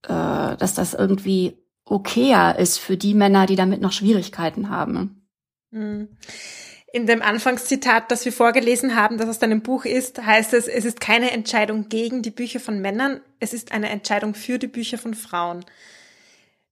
[0.03, 5.27] äh, dass das irgendwie okayer ist für die Männer, die damit noch Schwierigkeiten haben.
[5.71, 6.09] Mhm.
[6.90, 10.87] In dem Anfangszitat, das wir vorgelesen haben, das aus deinem Buch ist, heißt es, es
[10.87, 14.96] ist keine Entscheidung gegen die Bücher von Männern, es ist eine Entscheidung für die Bücher
[14.96, 15.66] von Frauen.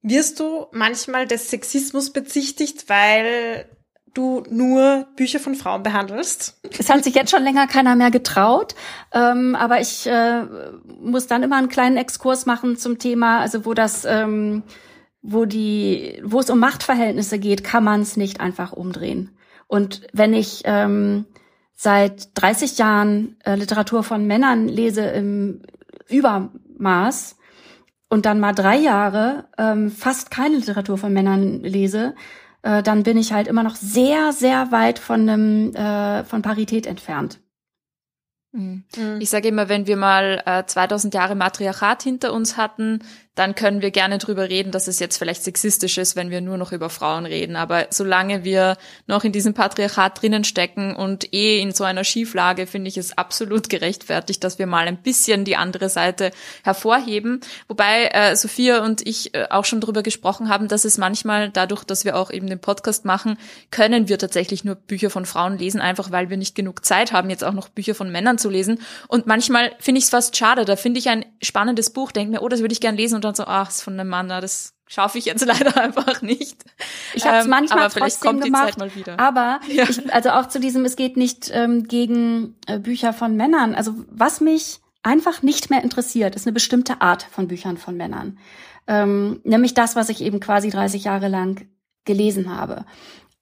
[0.00, 3.66] Wirst du manchmal des Sexismus bezichtigt, weil
[4.14, 6.60] du nur Bücher von Frauen behandelst?
[6.78, 8.74] Es hat sich jetzt schon länger keiner mehr getraut,
[9.12, 10.44] ähm, aber ich äh,
[10.98, 14.62] muss dann immer einen kleinen Exkurs machen zum Thema, also wo das, ähm,
[15.20, 19.35] wo die, wo es um Machtverhältnisse geht, kann man es nicht einfach umdrehen.
[19.66, 21.26] Und wenn ich ähm,
[21.74, 25.62] seit 30 Jahren äh, Literatur von Männern lese im
[26.08, 27.36] Übermaß
[28.08, 32.14] und dann mal drei Jahre ähm, fast keine Literatur von Männern lese,
[32.62, 36.86] äh, dann bin ich halt immer noch sehr, sehr weit von einem äh, von Parität
[36.86, 37.40] entfernt.
[38.52, 38.84] Mhm.
[39.20, 43.00] Ich sage immer, wenn wir mal äh, 2000 Jahre Matriarchat hinter uns hatten,
[43.36, 46.56] dann können wir gerne drüber reden, dass es jetzt vielleicht sexistisch ist, wenn wir nur
[46.56, 47.54] noch über Frauen reden.
[47.54, 52.66] Aber solange wir noch in diesem Patriarchat drinnen stecken und eh in so einer Schieflage,
[52.66, 56.30] finde ich es absolut gerechtfertigt, dass wir mal ein bisschen die andere Seite
[56.64, 57.40] hervorheben.
[57.68, 61.84] Wobei äh, Sophia und ich äh, auch schon drüber gesprochen haben, dass es manchmal dadurch,
[61.84, 63.36] dass wir auch eben den Podcast machen,
[63.70, 67.28] können wir tatsächlich nur Bücher von Frauen lesen, einfach weil wir nicht genug Zeit haben,
[67.28, 68.80] jetzt auch noch Bücher von Männern zu lesen.
[69.08, 70.64] Und manchmal finde ich es fast schade.
[70.64, 73.34] Da finde ich ein spannendes Buch, denke mir, oh, das würde ich gerne lesen dann
[73.34, 76.64] so, ach, ist von einem Mann, das schaffe ich jetzt leider einfach nicht.
[77.14, 79.18] Ich habe es ähm, manchmal aber vielleicht kommt die gemacht, Zeit mal wieder.
[79.18, 79.84] Aber ja.
[79.88, 83.74] ich, also auch zu diesem, es geht nicht ähm, gegen äh, Bücher von Männern.
[83.74, 88.38] Also was mich einfach nicht mehr interessiert, ist eine bestimmte Art von Büchern von Männern.
[88.88, 91.68] Ähm, nämlich das, was ich eben quasi 30 Jahre lang
[92.04, 92.84] gelesen habe.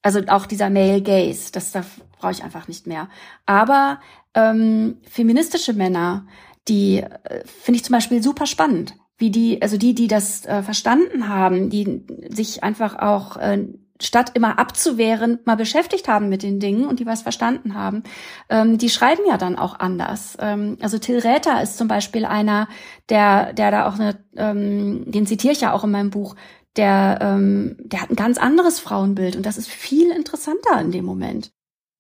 [0.02, 1.84] Also auch dieser Male Gaze, das da
[2.18, 3.08] brauche ich einfach nicht mehr.
[3.46, 4.00] Aber
[4.34, 6.26] ähm, feministische Männer,
[6.68, 10.62] die äh, finde ich zum Beispiel super spannend wie die, also die, die das äh,
[10.62, 13.66] verstanden haben, die sich einfach auch äh,
[14.00, 18.02] statt immer abzuwehren, mal beschäftigt haben mit den Dingen und die was verstanden haben,
[18.48, 20.36] ähm, die schreiben ja dann auch anders.
[20.40, 22.68] Ähm, also Till Räther ist zum Beispiel einer,
[23.08, 26.34] der, der da auch eine, ähm, den zitiere ich ja auch in meinem Buch,
[26.76, 31.04] der, ähm, der hat ein ganz anderes Frauenbild und das ist viel interessanter in dem
[31.04, 31.52] Moment.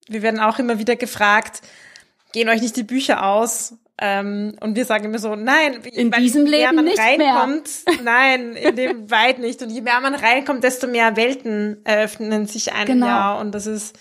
[0.08, 1.62] Wir werden auch immer wieder gefragt,
[2.32, 3.76] gehen euch nicht die Bücher aus?
[3.96, 7.96] Ähm, und wir sagen immer so, nein, in diesem Leben man nicht reinkommt, mehr.
[8.02, 9.62] nein, in dem weit nicht.
[9.62, 13.06] Und je mehr man reinkommt, desto mehr Welten eröffnen sich einem genau.
[13.06, 13.38] Jahr.
[13.38, 13.96] Und das ist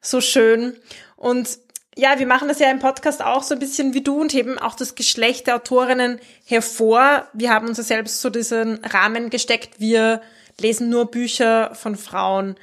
[0.00, 0.76] so schön.
[1.16, 1.58] Und
[1.96, 4.58] ja, wir machen das ja im Podcast auch so ein bisschen wie du und heben
[4.58, 7.28] auch das Geschlecht der Autorinnen hervor.
[7.32, 9.80] Wir haben uns ja selbst so diesen Rahmen gesteckt.
[9.80, 10.20] Wir
[10.60, 12.56] lesen nur Bücher von Frauen.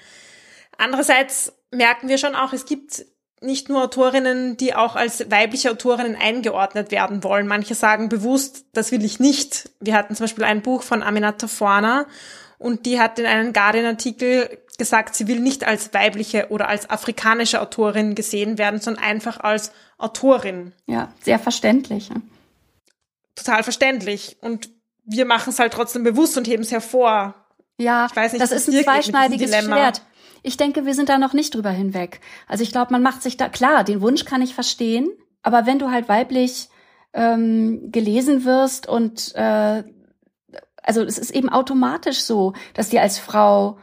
[0.78, 3.06] Andererseits merken wir schon auch, es gibt
[3.42, 7.48] nicht nur Autorinnen, die auch als weibliche Autorinnen eingeordnet werden wollen.
[7.48, 9.70] Manche sagen bewusst, das will ich nicht.
[9.80, 12.06] Wir hatten zum Beispiel ein Buch von Aminata Forna
[12.60, 17.62] und die hat in einem Guardian-Artikel gesagt, sie will nicht als weibliche oder als afrikanische
[17.62, 20.74] Autorin gesehen werden, sondern einfach als Autorin.
[20.86, 22.10] Ja, sehr verständlich.
[23.36, 24.38] Total verständlich.
[24.42, 24.70] Und
[25.04, 27.34] wir machen es halt trotzdem bewusst und heben es hervor.
[27.78, 30.04] Ja, nicht, das ist ein zweischneidiges Schwert
[30.44, 32.22] ich denke, wir sind da noch nicht drüber hinweg.
[32.48, 35.10] Also ich glaube, man macht sich da, klar, den Wunsch kann ich verstehen,
[35.44, 36.70] aber wenn du halt weiblich
[37.14, 39.84] ähm, gelesen wirst und äh,
[40.84, 43.78] also es ist eben automatisch so, dass dir als Frau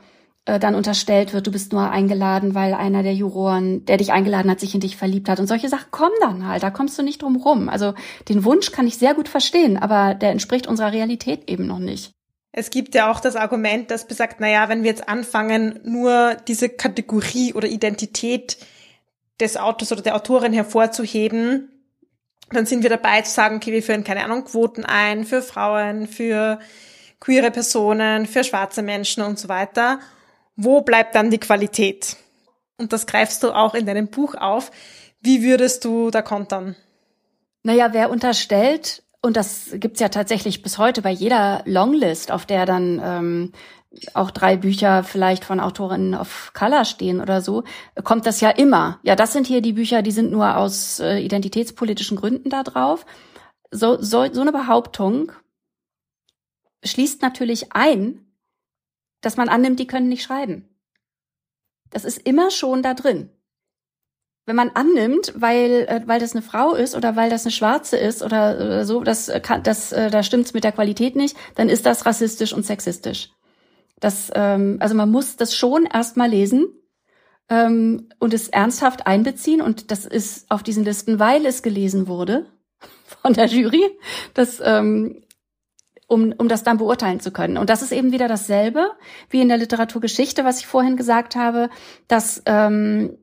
[0.47, 4.51] äh, dann unterstellt wird, du bist nur eingeladen, weil einer der Juroren, der dich eingeladen
[4.51, 5.41] hat, sich in dich verliebt hat.
[5.41, 7.69] Und solche Sachen kommen dann halt, da kommst du nicht drum rum.
[7.69, 7.95] Also
[8.29, 12.18] den Wunsch kann ich sehr gut verstehen, aber der entspricht unserer Realität eben noch nicht.
[12.53, 16.69] Es gibt ja auch das Argument, das besagt, naja, wenn wir jetzt anfangen, nur diese
[16.69, 18.59] Kategorie oder Identität
[19.39, 21.71] des Autors oder der Autorin hervorzuheben,
[22.51, 26.07] dann sind wir dabei zu sagen, okay, wir führen keine Ahnung, Quoten ein für Frauen,
[26.07, 26.59] für
[27.21, 30.01] queere Personen, für schwarze Menschen und so weiter.
[30.57, 32.17] Wo bleibt dann die Qualität?
[32.79, 34.71] Und das greifst du auch in deinem Buch auf.
[35.21, 36.77] Wie würdest du da kontern?
[37.63, 42.67] Naja, wer unterstellt, und das gibt's ja tatsächlich bis heute bei jeder Longlist, auf der
[42.67, 43.53] dann ähm,
[44.15, 47.65] auch drei Bücher vielleicht von Autorinnen of Color stehen oder so,
[48.05, 49.01] kommt das ja immer.
[49.03, 53.07] Ja, das sind hier die Bücher, die sind nur aus äh, identitätspolitischen Gründen da drauf.
[53.71, 55.33] So, so, so eine Behauptung
[56.85, 58.25] schließt natürlich ein,
[59.21, 60.69] dass man annimmt, die können nicht schreiben.
[61.91, 63.31] Das ist immer schon da drin
[64.49, 67.99] wenn man annimmt, weil äh, weil das eine Frau ist oder weil das eine Schwarze
[67.99, 71.69] ist oder, so, das äh, kann, das äh, da stimmt's mit der Qualität nicht, dann
[71.69, 73.31] ist das rassistisch und sexistisch.
[74.01, 76.67] Das ähm, also man muss das schon erstmal lesen
[77.51, 82.47] ähm, und es ernsthaft einbeziehen und das ist auf diesen Listen, weil es gelesen wurde
[83.23, 83.91] von der Jury,
[84.33, 85.23] das ähm,
[86.07, 87.59] um, um das dann beurteilen zu können.
[87.59, 88.93] Und das ist eben wieder dasselbe
[89.29, 91.69] wie in der Literaturgeschichte, was ich vorhin gesagt habe,
[92.09, 93.19] dass ähm,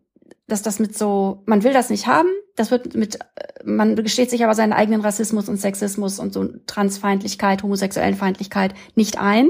[0.47, 3.19] dass das mit so, man will das nicht haben, das wird mit,
[3.63, 9.49] man gesteht sich aber seinen eigenen Rassismus und Sexismus und so Transfeindlichkeit, Homosexuellenfeindlichkeit nicht ein,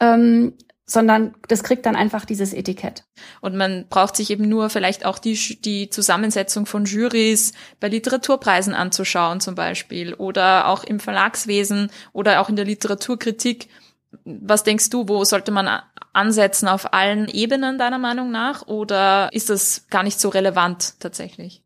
[0.00, 0.54] ähm,
[0.86, 3.04] sondern das kriegt dann einfach dieses Etikett.
[3.40, 8.74] Und man braucht sich eben nur vielleicht auch die, die Zusammensetzung von Jurys bei Literaturpreisen
[8.74, 13.68] anzuschauen zum Beispiel oder auch im Verlagswesen oder auch in der Literaturkritik
[14.24, 15.68] was denkst du, wo sollte man
[16.12, 21.62] ansetzen auf allen Ebenen deiner Meinung nach oder ist das gar nicht so relevant tatsächlich?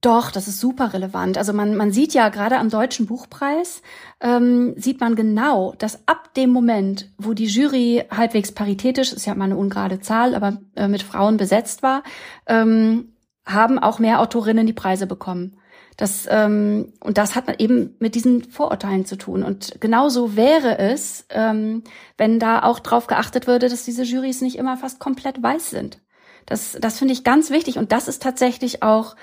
[0.00, 1.36] Doch, das ist super relevant.
[1.36, 3.82] Also man, man sieht ja gerade am Deutschen Buchpreis,
[4.20, 9.34] ähm, sieht man genau, dass ab dem Moment, wo die Jury halbwegs paritätisch, ist ja
[9.34, 12.02] mal eine ungerade Zahl, aber äh, mit Frauen besetzt war,
[12.46, 13.12] ähm,
[13.44, 15.56] haben auch mehr Autorinnen die Preise bekommen.
[16.00, 19.42] Das, ähm, und das hat eben mit diesen Vorurteilen zu tun.
[19.42, 21.84] Und genauso wäre es, ähm,
[22.16, 26.00] wenn da auch drauf geachtet würde, dass diese Jurys nicht immer fast komplett weiß sind.
[26.46, 27.76] Das, das finde ich ganz wichtig.
[27.76, 29.14] Und das ist tatsächlich auch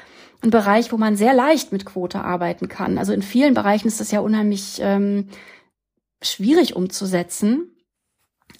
[0.44, 3.00] ein Bereich, wo man sehr leicht mit Quote arbeiten kann.
[3.00, 5.30] Also in vielen Bereichen ist das ja unheimlich ähm,
[6.22, 7.76] schwierig umzusetzen.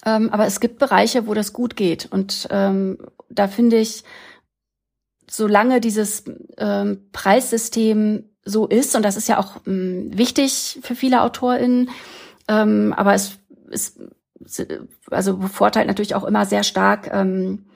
[0.04, 2.08] Ähm, aber es gibt Bereiche, wo das gut geht.
[2.10, 2.98] Und ähm,
[3.30, 4.02] da finde ich,
[5.30, 6.24] solange dieses
[6.56, 11.90] ähm, Preissystem so ist, und das ist ja auch ähm, wichtig für viele AutorInnen,
[12.48, 13.38] ähm, aber es
[13.70, 14.00] ist
[15.10, 17.66] also bevorteilt natürlich auch immer sehr stark ähm,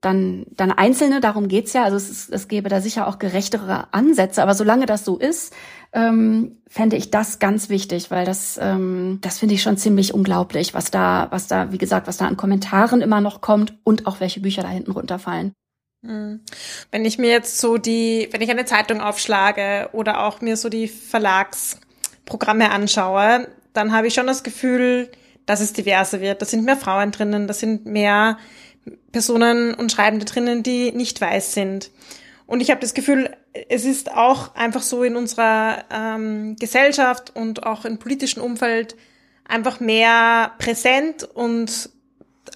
[0.00, 1.84] dann, dann Einzelne, darum geht's ja.
[1.84, 5.52] Also es, ist, es gäbe da sicher auch gerechtere Ansätze, aber solange das so ist,
[5.92, 10.74] ähm, fände ich das ganz wichtig, weil das, ähm, das finde ich schon ziemlich unglaublich,
[10.74, 14.20] was da, was da, wie gesagt, was da an Kommentaren immer noch kommt und auch
[14.20, 15.52] welche Bücher da hinten runterfallen.
[16.06, 16.40] Hm.
[16.92, 20.68] Wenn ich mir jetzt so die, wenn ich eine Zeitung aufschlage oder auch mir so
[20.68, 25.10] die Verlagsprogramme anschaue, dann habe ich schon das Gefühl,
[25.46, 26.40] dass es diverser wird.
[26.40, 28.38] Da sind mehr Frauen drinnen, da sind mehr
[29.12, 31.90] Personen und Schreibende drinnen, die nicht weiß sind.
[32.46, 33.34] Und ich habe das Gefühl,
[33.68, 38.94] es ist auch einfach so in unserer ähm, Gesellschaft und auch im politischen Umfeld
[39.48, 41.90] einfach mehr präsent und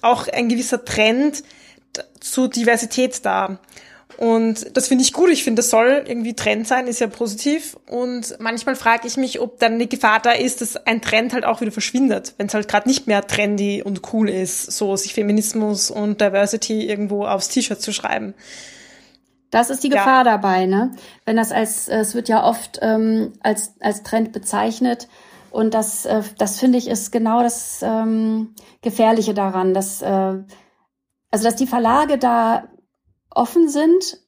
[0.01, 1.43] auch ein gewisser Trend
[2.19, 3.59] zur Diversität da.
[4.17, 5.31] Und das finde ich gut.
[5.31, 7.77] Ich finde, das soll irgendwie Trend sein, ist ja positiv.
[7.89, 11.43] Und manchmal frage ich mich, ob dann eine Gefahr da ist, dass ein Trend halt
[11.43, 15.13] auch wieder verschwindet, wenn es halt gerade nicht mehr trendy und cool ist, so sich
[15.15, 18.35] Feminismus und Diversity irgendwo aufs T-Shirt zu schreiben.
[19.49, 20.23] Das ist die Gefahr ja.
[20.23, 20.91] dabei, ne?
[21.25, 25.07] Wenn das als, es wird ja oft ähm, als, als Trend bezeichnet.
[25.49, 30.35] Und das, äh, das finde ich ist genau das ähm, Gefährliche daran, dass, äh,
[31.31, 32.67] also dass die Verlage da
[33.29, 34.19] offen sind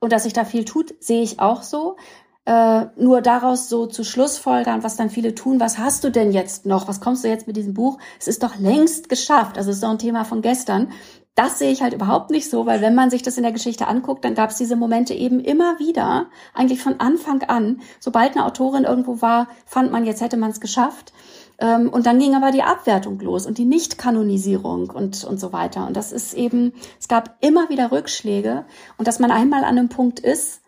[0.00, 1.96] und dass sich da viel tut, sehe ich auch so.
[2.44, 6.64] Äh, nur daraus so zu Schlussfolgern, was dann viele tun, was hast du denn jetzt
[6.64, 6.86] noch?
[6.86, 7.98] Was kommst du jetzt mit diesem Buch?
[8.20, 9.58] Es ist doch längst geschafft.
[9.58, 10.92] Also es ist doch ein Thema von gestern.
[11.34, 13.88] Das sehe ich halt überhaupt nicht so, weil wenn man sich das in der Geschichte
[13.88, 17.82] anguckt, dann gab es diese Momente eben immer wieder, eigentlich von Anfang an.
[18.00, 21.12] Sobald eine Autorin irgendwo war, fand man, jetzt hätte man es geschafft.
[21.58, 25.86] Ähm, und dann ging aber die Abwertung los und die Nichtkanonisierung und, und so weiter.
[25.86, 28.66] Und das ist eben, es gab immer wieder Rückschläge.
[28.98, 30.60] Und dass man einmal an einem Punkt ist,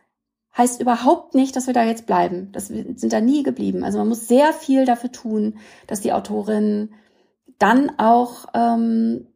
[0.57, 2.51] heißt überhaupt nicht, dass wir da jetzt bleiben.
[2.53, 3.85] Das wir sind da nie geblieben.
[3.85, 6.90] Also man muss sehr viel dafür tun, dass die Autorin
[7.59, 9.27] dann auch ähm,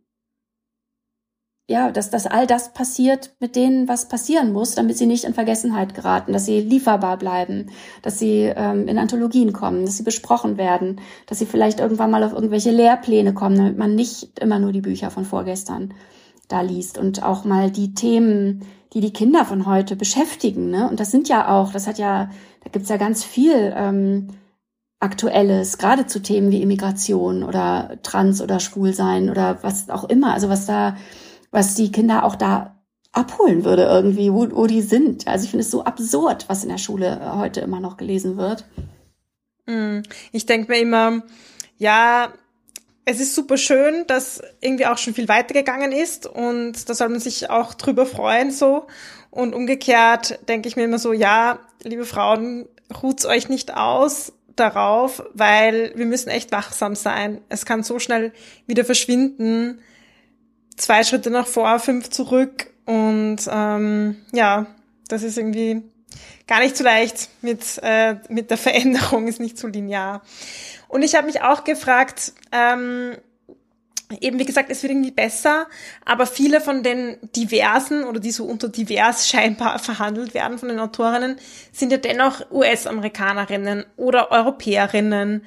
[1.73, 5.35] ja, dass, dass all das passiert mit denen, was passieren muss, damit sie nicht in
[5.35, 7.71] Vergessenheit geraten, dass sie lieferbar bleiben,
[8.03, 12.23] dass sie ähm, in Anthologien kommen, dass sie besprochen werden, dass sie vielleicht irgendwann mal
[12.23, 15.95] auf irgendwelche Lehrpläne kommen, damit man nicht immer nur die Bücher von vorgestern
[16.49, 20.71] da liest und auch mal die Themen, die die Kinder von heute beschäftigen.
[20.71, 20.89] Ne?
[20.89, 22.31] Und das sind ja auch, das hat ja,
[22.63, 24.29] da gibt's ja ganz viel ähm,
[25.01, 30.33] Aktuelles, gerade zu Themen wie Immigration oder Trans oder Schwulsein oder was auch immer.
[30.33, 30.97] Also was da
[31.53, 35.29] was die Kinder auch da abholen würde irgendwie, wo, wo die sind.
[35.29, 38.39] Also ich finde es so absurd, was in der Schule äh, heute immer noch gelesen
[38.39, 38.65] wird.
[39.67, 40.01] Mm,
[40.33, 41.23] ich denke mir immer,
[41.77, 42.33] ja,
[43.05, 47.21] es ist super schön, dass irgendwie auch schon viel weitergegangen ist und da soll man
[47.21, 48.87] sich auch drüber freuen so.
[49.31, 52.67] Und umgekehrt denke ich mir immer so, ja, liebe Frauen,
[53.03, 57.41] ruht's euch nicht aus darauf, weil wir müssen echt wachsam sein.
[57.49, 58.33] Es kann so schnell
[58.67, 59.81] wieder verschwinden
[60.77, 62.69] zwei Schritte nach vor, fünf zurück.
[62.85, 64.67] Und ähm, ja,
[65.09, 65.83] das ist irgendwie
[66.47, 70.23] gar nicht so leicht mit, äh, mit der Veränderung, ist nicht so linear.
[70.89, 73.17] Und ich habe mich auch gefragt, ähm,
[74.21, 75.67] eben wie gesagt, es wird irgendwie besser,
[76.05, 80.81] aber viele von den diversen oder die so unter divers scheinbar verhandelt werden von den
[80.81, 81.37] Autorinnen,
[81.73, 85.45] sind ja dennoch US-Amerikanerinnen oder Europäerinnen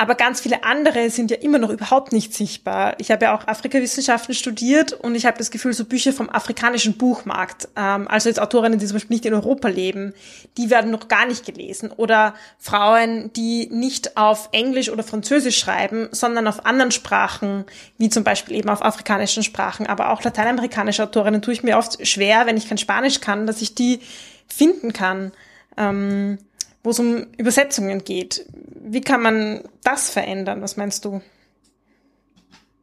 [0.00, 2.94] aber ganz viele andere sind ja immer noch überhaupt nicht sichtbar.
[2.96, 6.96] Ich habe ja auch Afrikawissenschaften studiert und ich habe das Gefühl, so Bücher vom afrikanischen
[6.96, 10.14] Buchmarkt, ähm, also jetzt Autorinnen, die zum Beispiel nicht in Europa leben,
[10.56, 11.92] die werden noch gar nicht gelesen.
[11.94, 17.66] Oder Frauen, die nicht auf Englisch oder Französisch schreiben, sondern auf anderen Sprachen,
[17.98, 19.86] wie zum Beispiel eben auf afrikanischen Sprachen.
[19.86, 23.60] Aber auch lateinamerikanische Autorinnen tue ich mir oft schwer, wenn ich kein Spanisch kann, dass
[23.60, 24.00] ich die
[24.48, 25.32] finden kann.
[25.76, 26.38] Ähm,
[26.82, 28.46] wo es um Übersetzungen geht.
[28.92, 30.62] Wie kann man das verändern?
[30.62, 31.20] Was meinst du?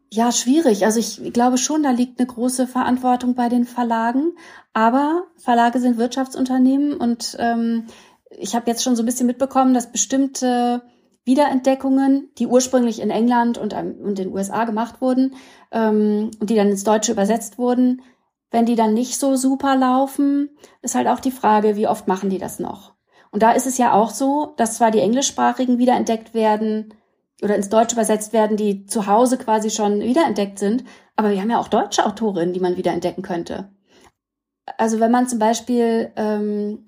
[0.10, 0.86] Ja, schwierig.
[0.86, 4.32] Also ich glaube schon, da liegt eine große Verantwortung bei den Verlagen.
[4.72, 7.88] Aber Verlage sind Wirtschaftsunternehmen und ähm,
[8.30, 10.82] ich habe jetzt schon so ein bisschen mitbekommen, dass bestimmte
[11.26, 15.36] Wiederentdeckungen, die ursprünglich in England und, ähm, und den USA gemacht wurden
[15.74, 18.02] ähm, und die dann ins Deutsche übersetzt wurden,
[18.50, 22.30] wenn die dann nicht so super laufen, ist halt auch die Frage, wie oft machen
[22.30, 22.97] die das noch?
[23.32, 26.94] Und da ist es ja auch so, dass zwar die englischsprachigen wiederentdeckt werden
[27.42, 30.84] oder ins Deutsche übersetzt werden, die zu Hause quasi schon wiederentdeckt sind,
[31.16, 33.70] aber wir haben ja auch deutsche Autorinnen, die man wiederentdecken könnte.
[34.78, 36.86] Also wenn man zum Beispiel ähm,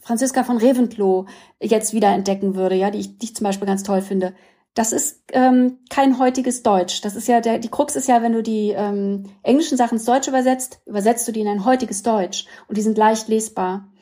[0.00, 1.26] Franziska von Reventlow
[1.60, 4.34] jetzt wiederentdecken würde, ja, die ich, die ich zum Beispiel ganz toll finde,
[4.74, 7.02] das ist ähm, kein heutiges Deutsch.
[7.02, 10.06] Das ist ja der, die Krux ist ja, wenn du die ähm, englischen Sachen ins
[10.06, 13.92] Deutsche übersetzt, übersetzt du die in ein heutiges Deutsch und die sind leicht lesbar.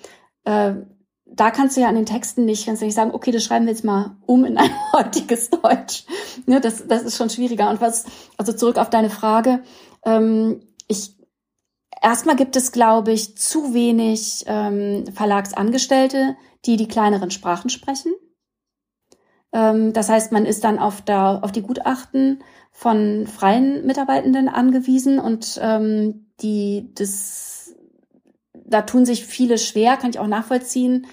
[0.45, 0.75] Äh,
[1.33, 3.67] da kannst du ja an den Texten nicht, kannst du nicht sagen, okay, das schreiben
[3.67, 6.05] wir jetzt mal um in ein heutiges Deutsch.
[6.47, 7.71] Ne, das, das ist schon schwieriger.
[7.71, 8.05] Und was,
[8.37, 9.63] also zurück auf deine Frage,
[10.05, 11.17] ähm, ich
[12.03, 18.13] erstmal gibt es, glaube ich, zu wenig ähm, Verlagsangestellte, die die kleineren Sprachen sprechen.
[19.53, 25.19] Ähm, das heißt, man ist dann auf, der, auf die Gutachten von freien Mitarbeitenden angewiesen
[25.19, 27.50] und ähm, die das
[28.71, 31.07] da tun sich viele schwer, kann ich auch nachvollziehen.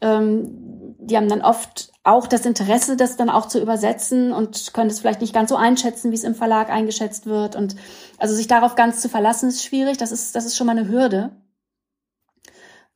[0.00, 4.90] Ähm, die haben dann oft auch das Interesse, das dann auch zu übersetzen und können
[4.90, 7.54] es vielleicht nicht ganz so einschätzen, wie es im Verlag eingeschätzt wird.
[7.54, 7.76] Und
[8.18, 9.98] also sich darauf ganz zu verlassen, ist schwierig.
[9.98, 11.30] Das ist, das ist schon mal eine Hürde.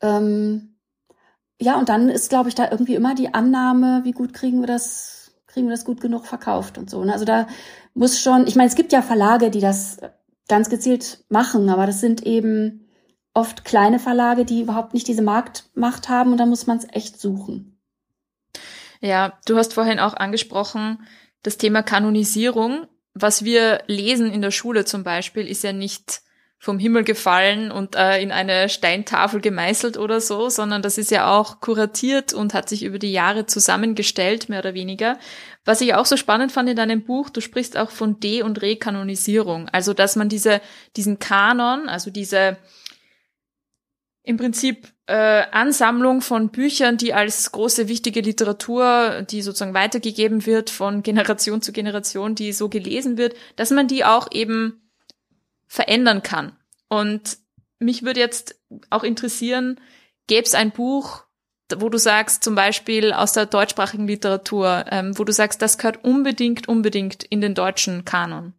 [0.00, 0.76] Ähm,
[1.60, 4.66] ja, und dann ist, glaube ich, da irgendwie immer die Annahme, wie gut kriegen wir
[4.66, 7.02] das, kriegen wir das gut genug verkauft und so.
[7.04, 7.12] Ne?
[7.12, 7.46] Also da
[7.94, 9.98] muss schon, ich meine, es gibt ja Verlage, die das
[10.48, 12.86] ganz gezielt machen, aber das sind eben
[13.37, 17.20] oft kleine Verlage, die überhaupt nicht diese Marktmacht haben und da muss man es echt
[17.20, 17.78] suchen.
[19.01, 21.07] Ja, du hast vorhin auch angesprochen,
[21.43, 22.87] das Thema Kanonisierung.
[23.12, 26.22] Was wir lesen in der Schule zum Beispiel, ist ja nicht
[26.59, 31.30] vom Himmel gefallen und äh, in eine Steintafel gemeißelt oder so, sondern das ist ja
[31.30, 35.18] auch kuratiert und hat sich über die Jahre zusammengestellt, mehr oder weniger.
[35.66, 38.62] Was ich auch so spannend fand in deinem Buch, du sprichst auch von De- und
[38.62, 40.62] Rekanonisierung, also dass man diese,
[40.97, 42.57] diesen Kanon, also diese
[44.26, 50.68] im Prinzip äh, Ansammlung von Büchern, die als große wichtige Literatur, die sozusagen weitergegeben wird
[50.68, 54.90] von Generation zu Generation, die so gelesen wird, dass man die auch eben
[55.68, 56.56] verändern kann.
[56.88, 57.38] Und
[57.78, 58.60] mich würde jetzt
[58.90, 59.80] auch interessieren,
[60.26, 61.22] gäbe es ein Buch,
[61.76, 66.02] wo du sagst, zum Beispiel aus der deutschsprachigen Literatur, ähm, wo du sagst, das gehört
[66.04, 68.54] unbedingt, unbedingt in den deutschen Kanon?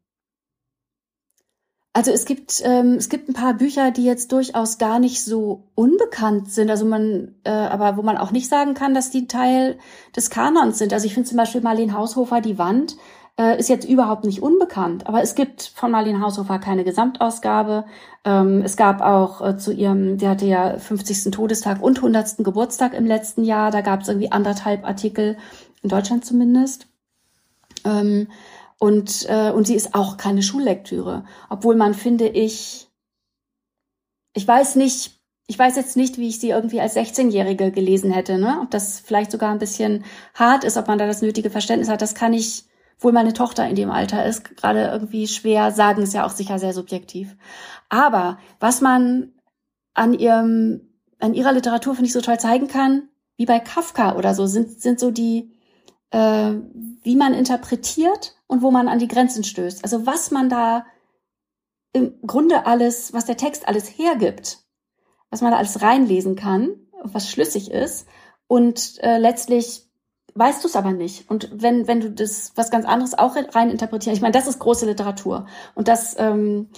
[1.98, 5.64] Also es gibt ähm, es gibt ein paar Bücher, die jetzt durchaus gar nicht so
[5.74, 9.80] unbekannt sind, also man äh, aber wo man auch nicht sagen kann, dass die Teil
[10.16, 10.94] des Kanons sind.
[10.94, 12.98] Also ich finde zum Beispiel Marlene Haushofer Die Wand
[13.40, 17.86] äh, ist jetzt überhaupt nicht unbekannt, aber es gibt von Marlene Haushofer keine Gesamtausgabe.
[18.26, 21.32] Ähm, es gab auch äh, zu ihrem, die hatte ja 50.
[21.32, 22.44] Todestag und 100.
[22.44, 25.36] Geburtstag im letzten Jahr, da gab es irgendwie anderthalb Artikel
[25.82, 26.86] in Deutschland zumindest.
[27.86, 28.28] Ähm,
[28.80, 31.26] und, äh, und sie ist auch keine Schullektüre.
[31.50, 32.88] Obwohl man, finde ich,
[34.34, 35.18] ich weiß nicht,
[35.48, 38.60] ich weiß jetzt nicht, wie ich sie irgendwie als 16-Jährige gelesen hätte, ne?
[38.62, 40.04] Ob das vielleicht sogar ein bisschen
[40.36, 42.66] hart ist, ob man da das nötige Verständnis hat, das kann ich,
[43.00, 46.60] wohl meine Tochter in dem Alter ist, gerade irgendwie schwer sagen, ist ja auch sicher
[46.60, 47.36] sehr subjektiv.
[47.90, 49.34] Aber was man
[49.94, 50.82] an ihrem,
[51.20, 53.08] an ihrer Literatur, finde ich, so toll zeigen kann,
[53.38, 55.54] wie bei Kafka oder so, sind, sind so die,
[56.12, 56.54] äh,
[57.04, 59.84] wie man interpretiert und wo man an die Grenzen stößt.
[59.84, 60.86] Also was man da
[61.94, 64.60] im Grunde alles, was der Text alles hergibt,
[65.30, 66.70] was man da alles reinlesen kann,
[67.04, 68.08] was schlüssig ist
[68.48, 69.84] und äh, letztlich
[70.36, 71.30] weißt du es aber nicht.
[71.30, 74.60] Und wenn, wenn du das was ganz anderes auch rein interpretieren, ich meine, das ist
[74.60, 75.48] große Literatur.
[75.74, 76.70] Und das ähm,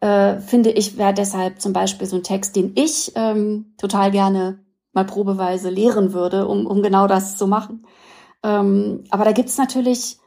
[0.00, 4.58] äh, finde ich, wäre deshalb zum Beispiel so ein Text, den ich ähm, total gerne
[4.92, 7.86] mal probeweise lehren würde, um, um genau das zu machen.
[8.42, 10.18] Ähm, aber da gibt's natürlich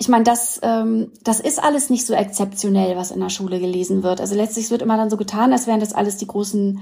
[0.00, 4.04] ich meine, das, ähm, das ist alles nicht so exzeptionell, was in der Schule gelesen
[4.04, 4.20] wird.
[4.20, 6.80] Also letztlich wird immer dann so getan, als wären das alles die großen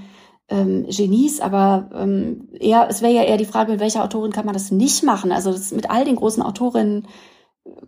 [0.49, 4.45] ähm, Genies, aber ähm, eher, es wäre ja eher die Frage, mit welcher Autorin kann
[4.45, 5.33] man das nicht machen?
[5.33, 7.09] Also das, mit all den großen Autorinnen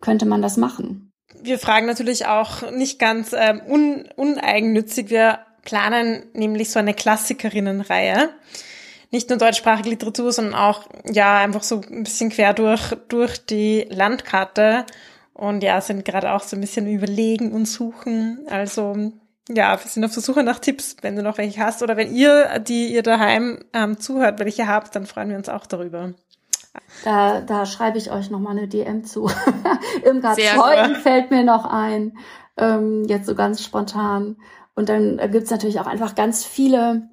[0.01, 1.13] könnte man das machen.
[1.41, 5.11] Wir fragen natürlich auch nicht ganz ähm, un, uneigennützig.
[5.11, 8.31] Wir planen nämlich so eine Klassikerinnenreihe.
[9.11, 13.87] Nicht nur deutschsprachige Literatur, sondern auch ja einfach so ein bisschen quer durch durch die
[13.91, 14.85] Landkarte
[15.39, 18.41] und ja, sind gerade auch so ein bisschen überlegen und suchen.
[18.51, 19.13] Also
[19.49, 21.81] ja, wir sind auf der Suche nach Tipps, wenn du noch welche hast.
[21.81, 25.67] Oder wenn ihr, die ihr daheim ähm, zuhört, welche habt, dann freuen wir uns auch
[25.67, 26.13] darüber.
[27.05, 29.31] Da, da schreibe ich euch nochmal eine DM zu.
[30.05, 32.19] Irmgard Scheuten fällt mir noch ein,
[32.57, 34.39] ähm, jetzt so ganz spontan.
[34.75, 37.11] Und dann gibt's natürlich auch einfach ganz viele,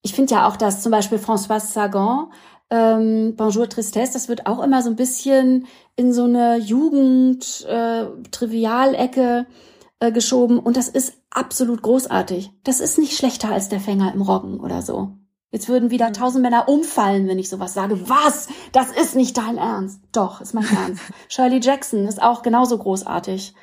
[0.00, 2.32] ich finde ja auch, dass zum Beispiel Françoise Sagan,
[2.70, 9.46] ähm, Bonjour Tristesse, das wird auch immer so ein bisschen in so eine Jugend-Trivialecke
[10.00, 12.50] äh, äh, geschoben und das ist absolut großartig.
[12.64, 15.12] Das ist nicht schlechter als der Fänger im Roggen oder so.
[15.52, 16.14] Jetzt würden wieder mhm.
[16.14, 18.08] tausend Männer umfallen, wenn ich sowas sage.
[18.08, 18.48] Was?
[18.72, 20.00] Das ist nicht dein Ernst.
[20.12, 21.02] Doch, ist mein Ernst.
[21.28, 23.54] Shirley Jackson ist auch genauso großartig.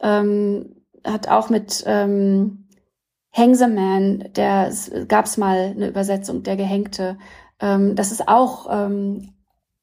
[0.00, 2.68] Ähm, hat auch mit ähm,
[3.32, 4.72] Hang the Man, der
[5.08, 7.16] gab's mal eine Übersetzung, der Gehängte,
[7.60, 9.34] ähm, das ist auch, ähm,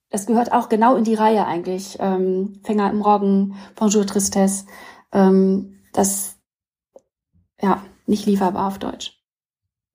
[0.09, 1.97] das gehört auch genau in die Reihe eigentlich.
[1.99, 4.65] Ähm, Fänger im Roggen, Bonjour Tristesse.
[5.11, 6.38] Ähm, das,
[7.61, 9.17] ja, nicht lieferbar auf Deutsch.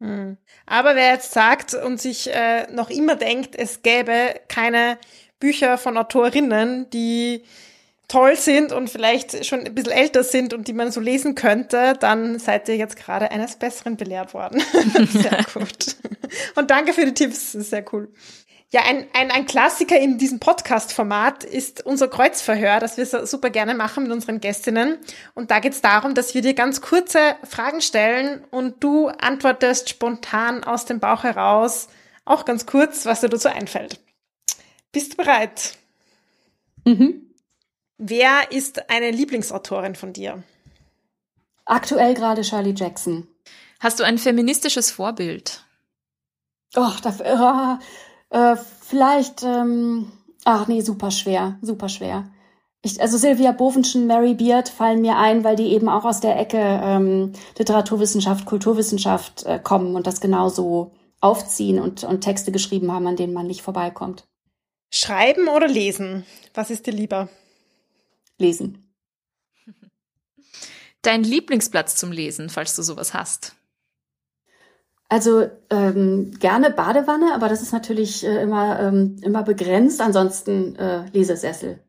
[0.00, 0.36] Hm.
[0.66, 4.98] Aber wer jetzt sagt und sich äh, noch immer denkt, es gäbe keine
[5.38, 7.44] Bücher von Autorinnen, die
[8.12, 11.94] toll sind und vielleicht schon ein bisschen älter sind und die man so lesen könnte,
[11.98, 14.60] dann seid ihr jetzt gerade eines Besseren belehrt worden.
[15.08, 15.96] sehr gut.
[16.54, 18.12] Und danke für die Tipps, sehr cool.
[18.68, 23.48] Ja, ein, ein, ein Klassiker in diesem Podcast-Format ist unser Kreuzverhör, das wir so super
[23.48, 24.98] gerne machen mit unseren Gästinnen.
[25.34, 29.88] Und da geht es darum, dass wir dir ganz kurze Fragen stellen und du antwortest
[29.88, 31.88] spontan aus dem Bauch heraus,
[32.26, 34.00] auch ganz kurz, was dir dazu einfällt.
[34.92, 35.78] Bist du bereit?
[36.84, 37.31] Mhm.
[38.04, 40.42] Wer ist eine Lieblingsautorin von dir?
[41.64, 43.28] Aktuell gerade Shirley Jackson.
[43.78, 45.64] Hast du ein feministisches Vorbild?
[46.74, 47.78] Oh, dafür,
[48.32, 50.10] äh, äh, vielleicht, ähm,
[50.44, 52.28] ach nee, super schwer, super schwer.
[52.82, 56.36] Ich, also Sylvia Bovenschen, Mary Beard fallen mir ein, weil die eben auch aus der
[56.40, 60.90] Ecke ähm, Literaturwissenschaft, Kulturwissenschaft äh, kommen und das genauso
[61.20, 64.24] aufziehen und, und Texte geschrieben haben, an denen man nicht vorbeikommt.
[64.92, 66.26] Schreiben oder lesen?
[66.52, 67.28] Was ist dir lieber?
[68.42, 68.92] Lesen.
[71.00, 73.54] Dein Lieblingsplatz zum Lesen, falls du sowas hast?
[75.08, 80.00] Also ähm, gerne Badewanne, aber das ist natürlich äh, immer, ähm, immer begrenzt.
[80.00, 81.80] Ansonsten äh, Lesesessel.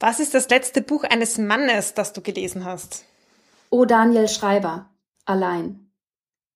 [0.00, 3.04] Was ist das letzte Buch eines Mannes, das du gelesen hast?
[3.68, 4.90] Oh, Daniel Schreiber.
[5.26, 5.90] Allein.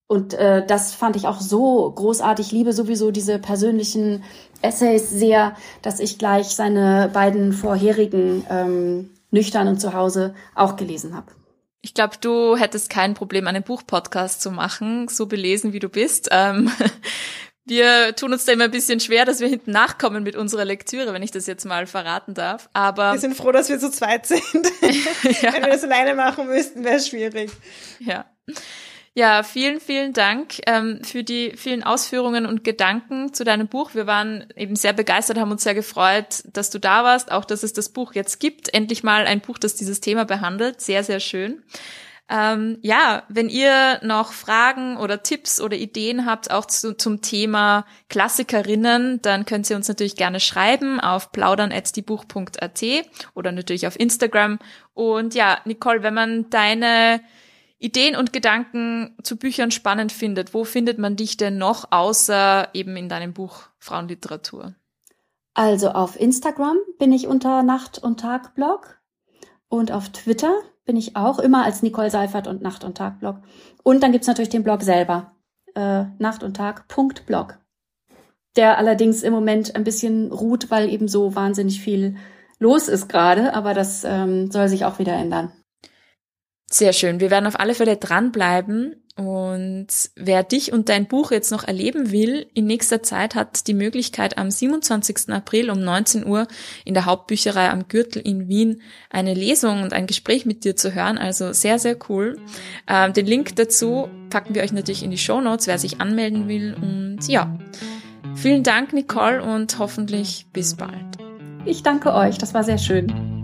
[0.08, 2.46] Und äh, das fand ich auch so großartig.
[2.46, 4.24] Ich liebe sowieso diese persönlichen
[4.62, 11.14] Essays sehr, dass ich gleich seine beiden vorherigen ähm, Nüchtern und zu Hause auch gelesen
[11.14, 11.32] habe.
[11.82, 16.28] Ich glaube, du hättest kein Problem, einen Buchpodcast zu machen, so belesen wie du bist.
[16.30, 16.70] Ähm,
[17.66, 21.12] wir tun uns da immer ein bisschen schwer, dass wir hinten nachkommen mit unserer Lektüre,
[21.12, 22.70] wenn ich das jetzt mal verraten darf.
[22.72, 24.42] Aber wir sind froh, dass wir zu zweit sind.
[25.42, 25.52] ja.
[25.52, 27.50] Wenn wir das alleine machen müssten, wäre es schwierig.
[27.98, 28.24] Ja.
[29.16, 33.94] Ja, vielen, vielen Dank ähm, für die vielen Ausführungen und Gedanken zu deinem Buch.
[33.94, 37.62] Wir waren eben sehr begeistert, haben uns sehr gefreut, dass du da warst, auch dass
[37.62, 38.74] es das Buch jetzt gibt.
[38.74, 40.80] Endlich mal ein Buch, das dieses Thema behandelt.
[40.80, 41.62] Sehr, sehr schön.
[42.28, 47.86] Ähm, ja, wenn ihr noch Fragen oder Tipps oder Ideen habt, auch zu, zum Thema
[48.08, 52.82] Klassikerinnen, dann könnt ihr uns natürlich gerne schreiben auf plaudern.diebuch.at
[53.34, 54.58] oder natürlich auf Instagram.
[54.92, 57.20] Und ja, Nicole, wenn man deine
[57.84, 62.96] Ideen und Gedanken zu Büchern spannend findet, wo findet man dich denn noch außer eben
[62.96, 64.74] in deinem Buch Frauenliteratur?
[65.52, 68.98] Also auf Instagram bin ich unter Nacht und Tag Blog
[69.68, 70.54] und auf Twitter
[70.86, 73.42] bin ich auch immer als Nicole Seifert und Nacht und Tag Blog.
[73.82, 75.32] Und dann gibt's natürlich den Blog selber,
[75.74, 76.88] äh, Nacht und Tag
[77.26, 77.58] Blog.
[78.56, 82.16] Der allerdings im Moment ein bisschen ruht, weil eben so wahnsinnig viel
[82.58, 85.52] los ist gerade, aber das ähm, soll sich auch wieder ändern.
[86.74, 87.20] Sehr schön.
[87.20, 88.96] Wir werden auf alle Fälle dranbleiben.
[89.14, 93.74] Und wer dich und dein Buch jetzt noch erleben will, in nächster Zeit hat die
[93.74, 95.28] Möglichkeit, am 27.
[95.28, 96.48] April um 19 Uhr
[96.84, 100.92] in der Hauptbücherei am Gürtel in Wien eine Lesung und ein Gespräch mit dir zu
[100.96, 101.16] hören.
[101.16, 102.40] Also sehr, sehr cool.
[102.88, 106.48] Ähm, den Link dazu packen wir euch natürlich in die Show Notes, wer sich anmelden
[106.48, 106.74] will.
[106.74, 107.56] Und ja,
[108.34, 110.90] vielen Dank, Nicole, und hoffentlich bis bald.
[111.64, 112.38] Ich danke euch.
[112.38, 113.43] Das war sehr schön.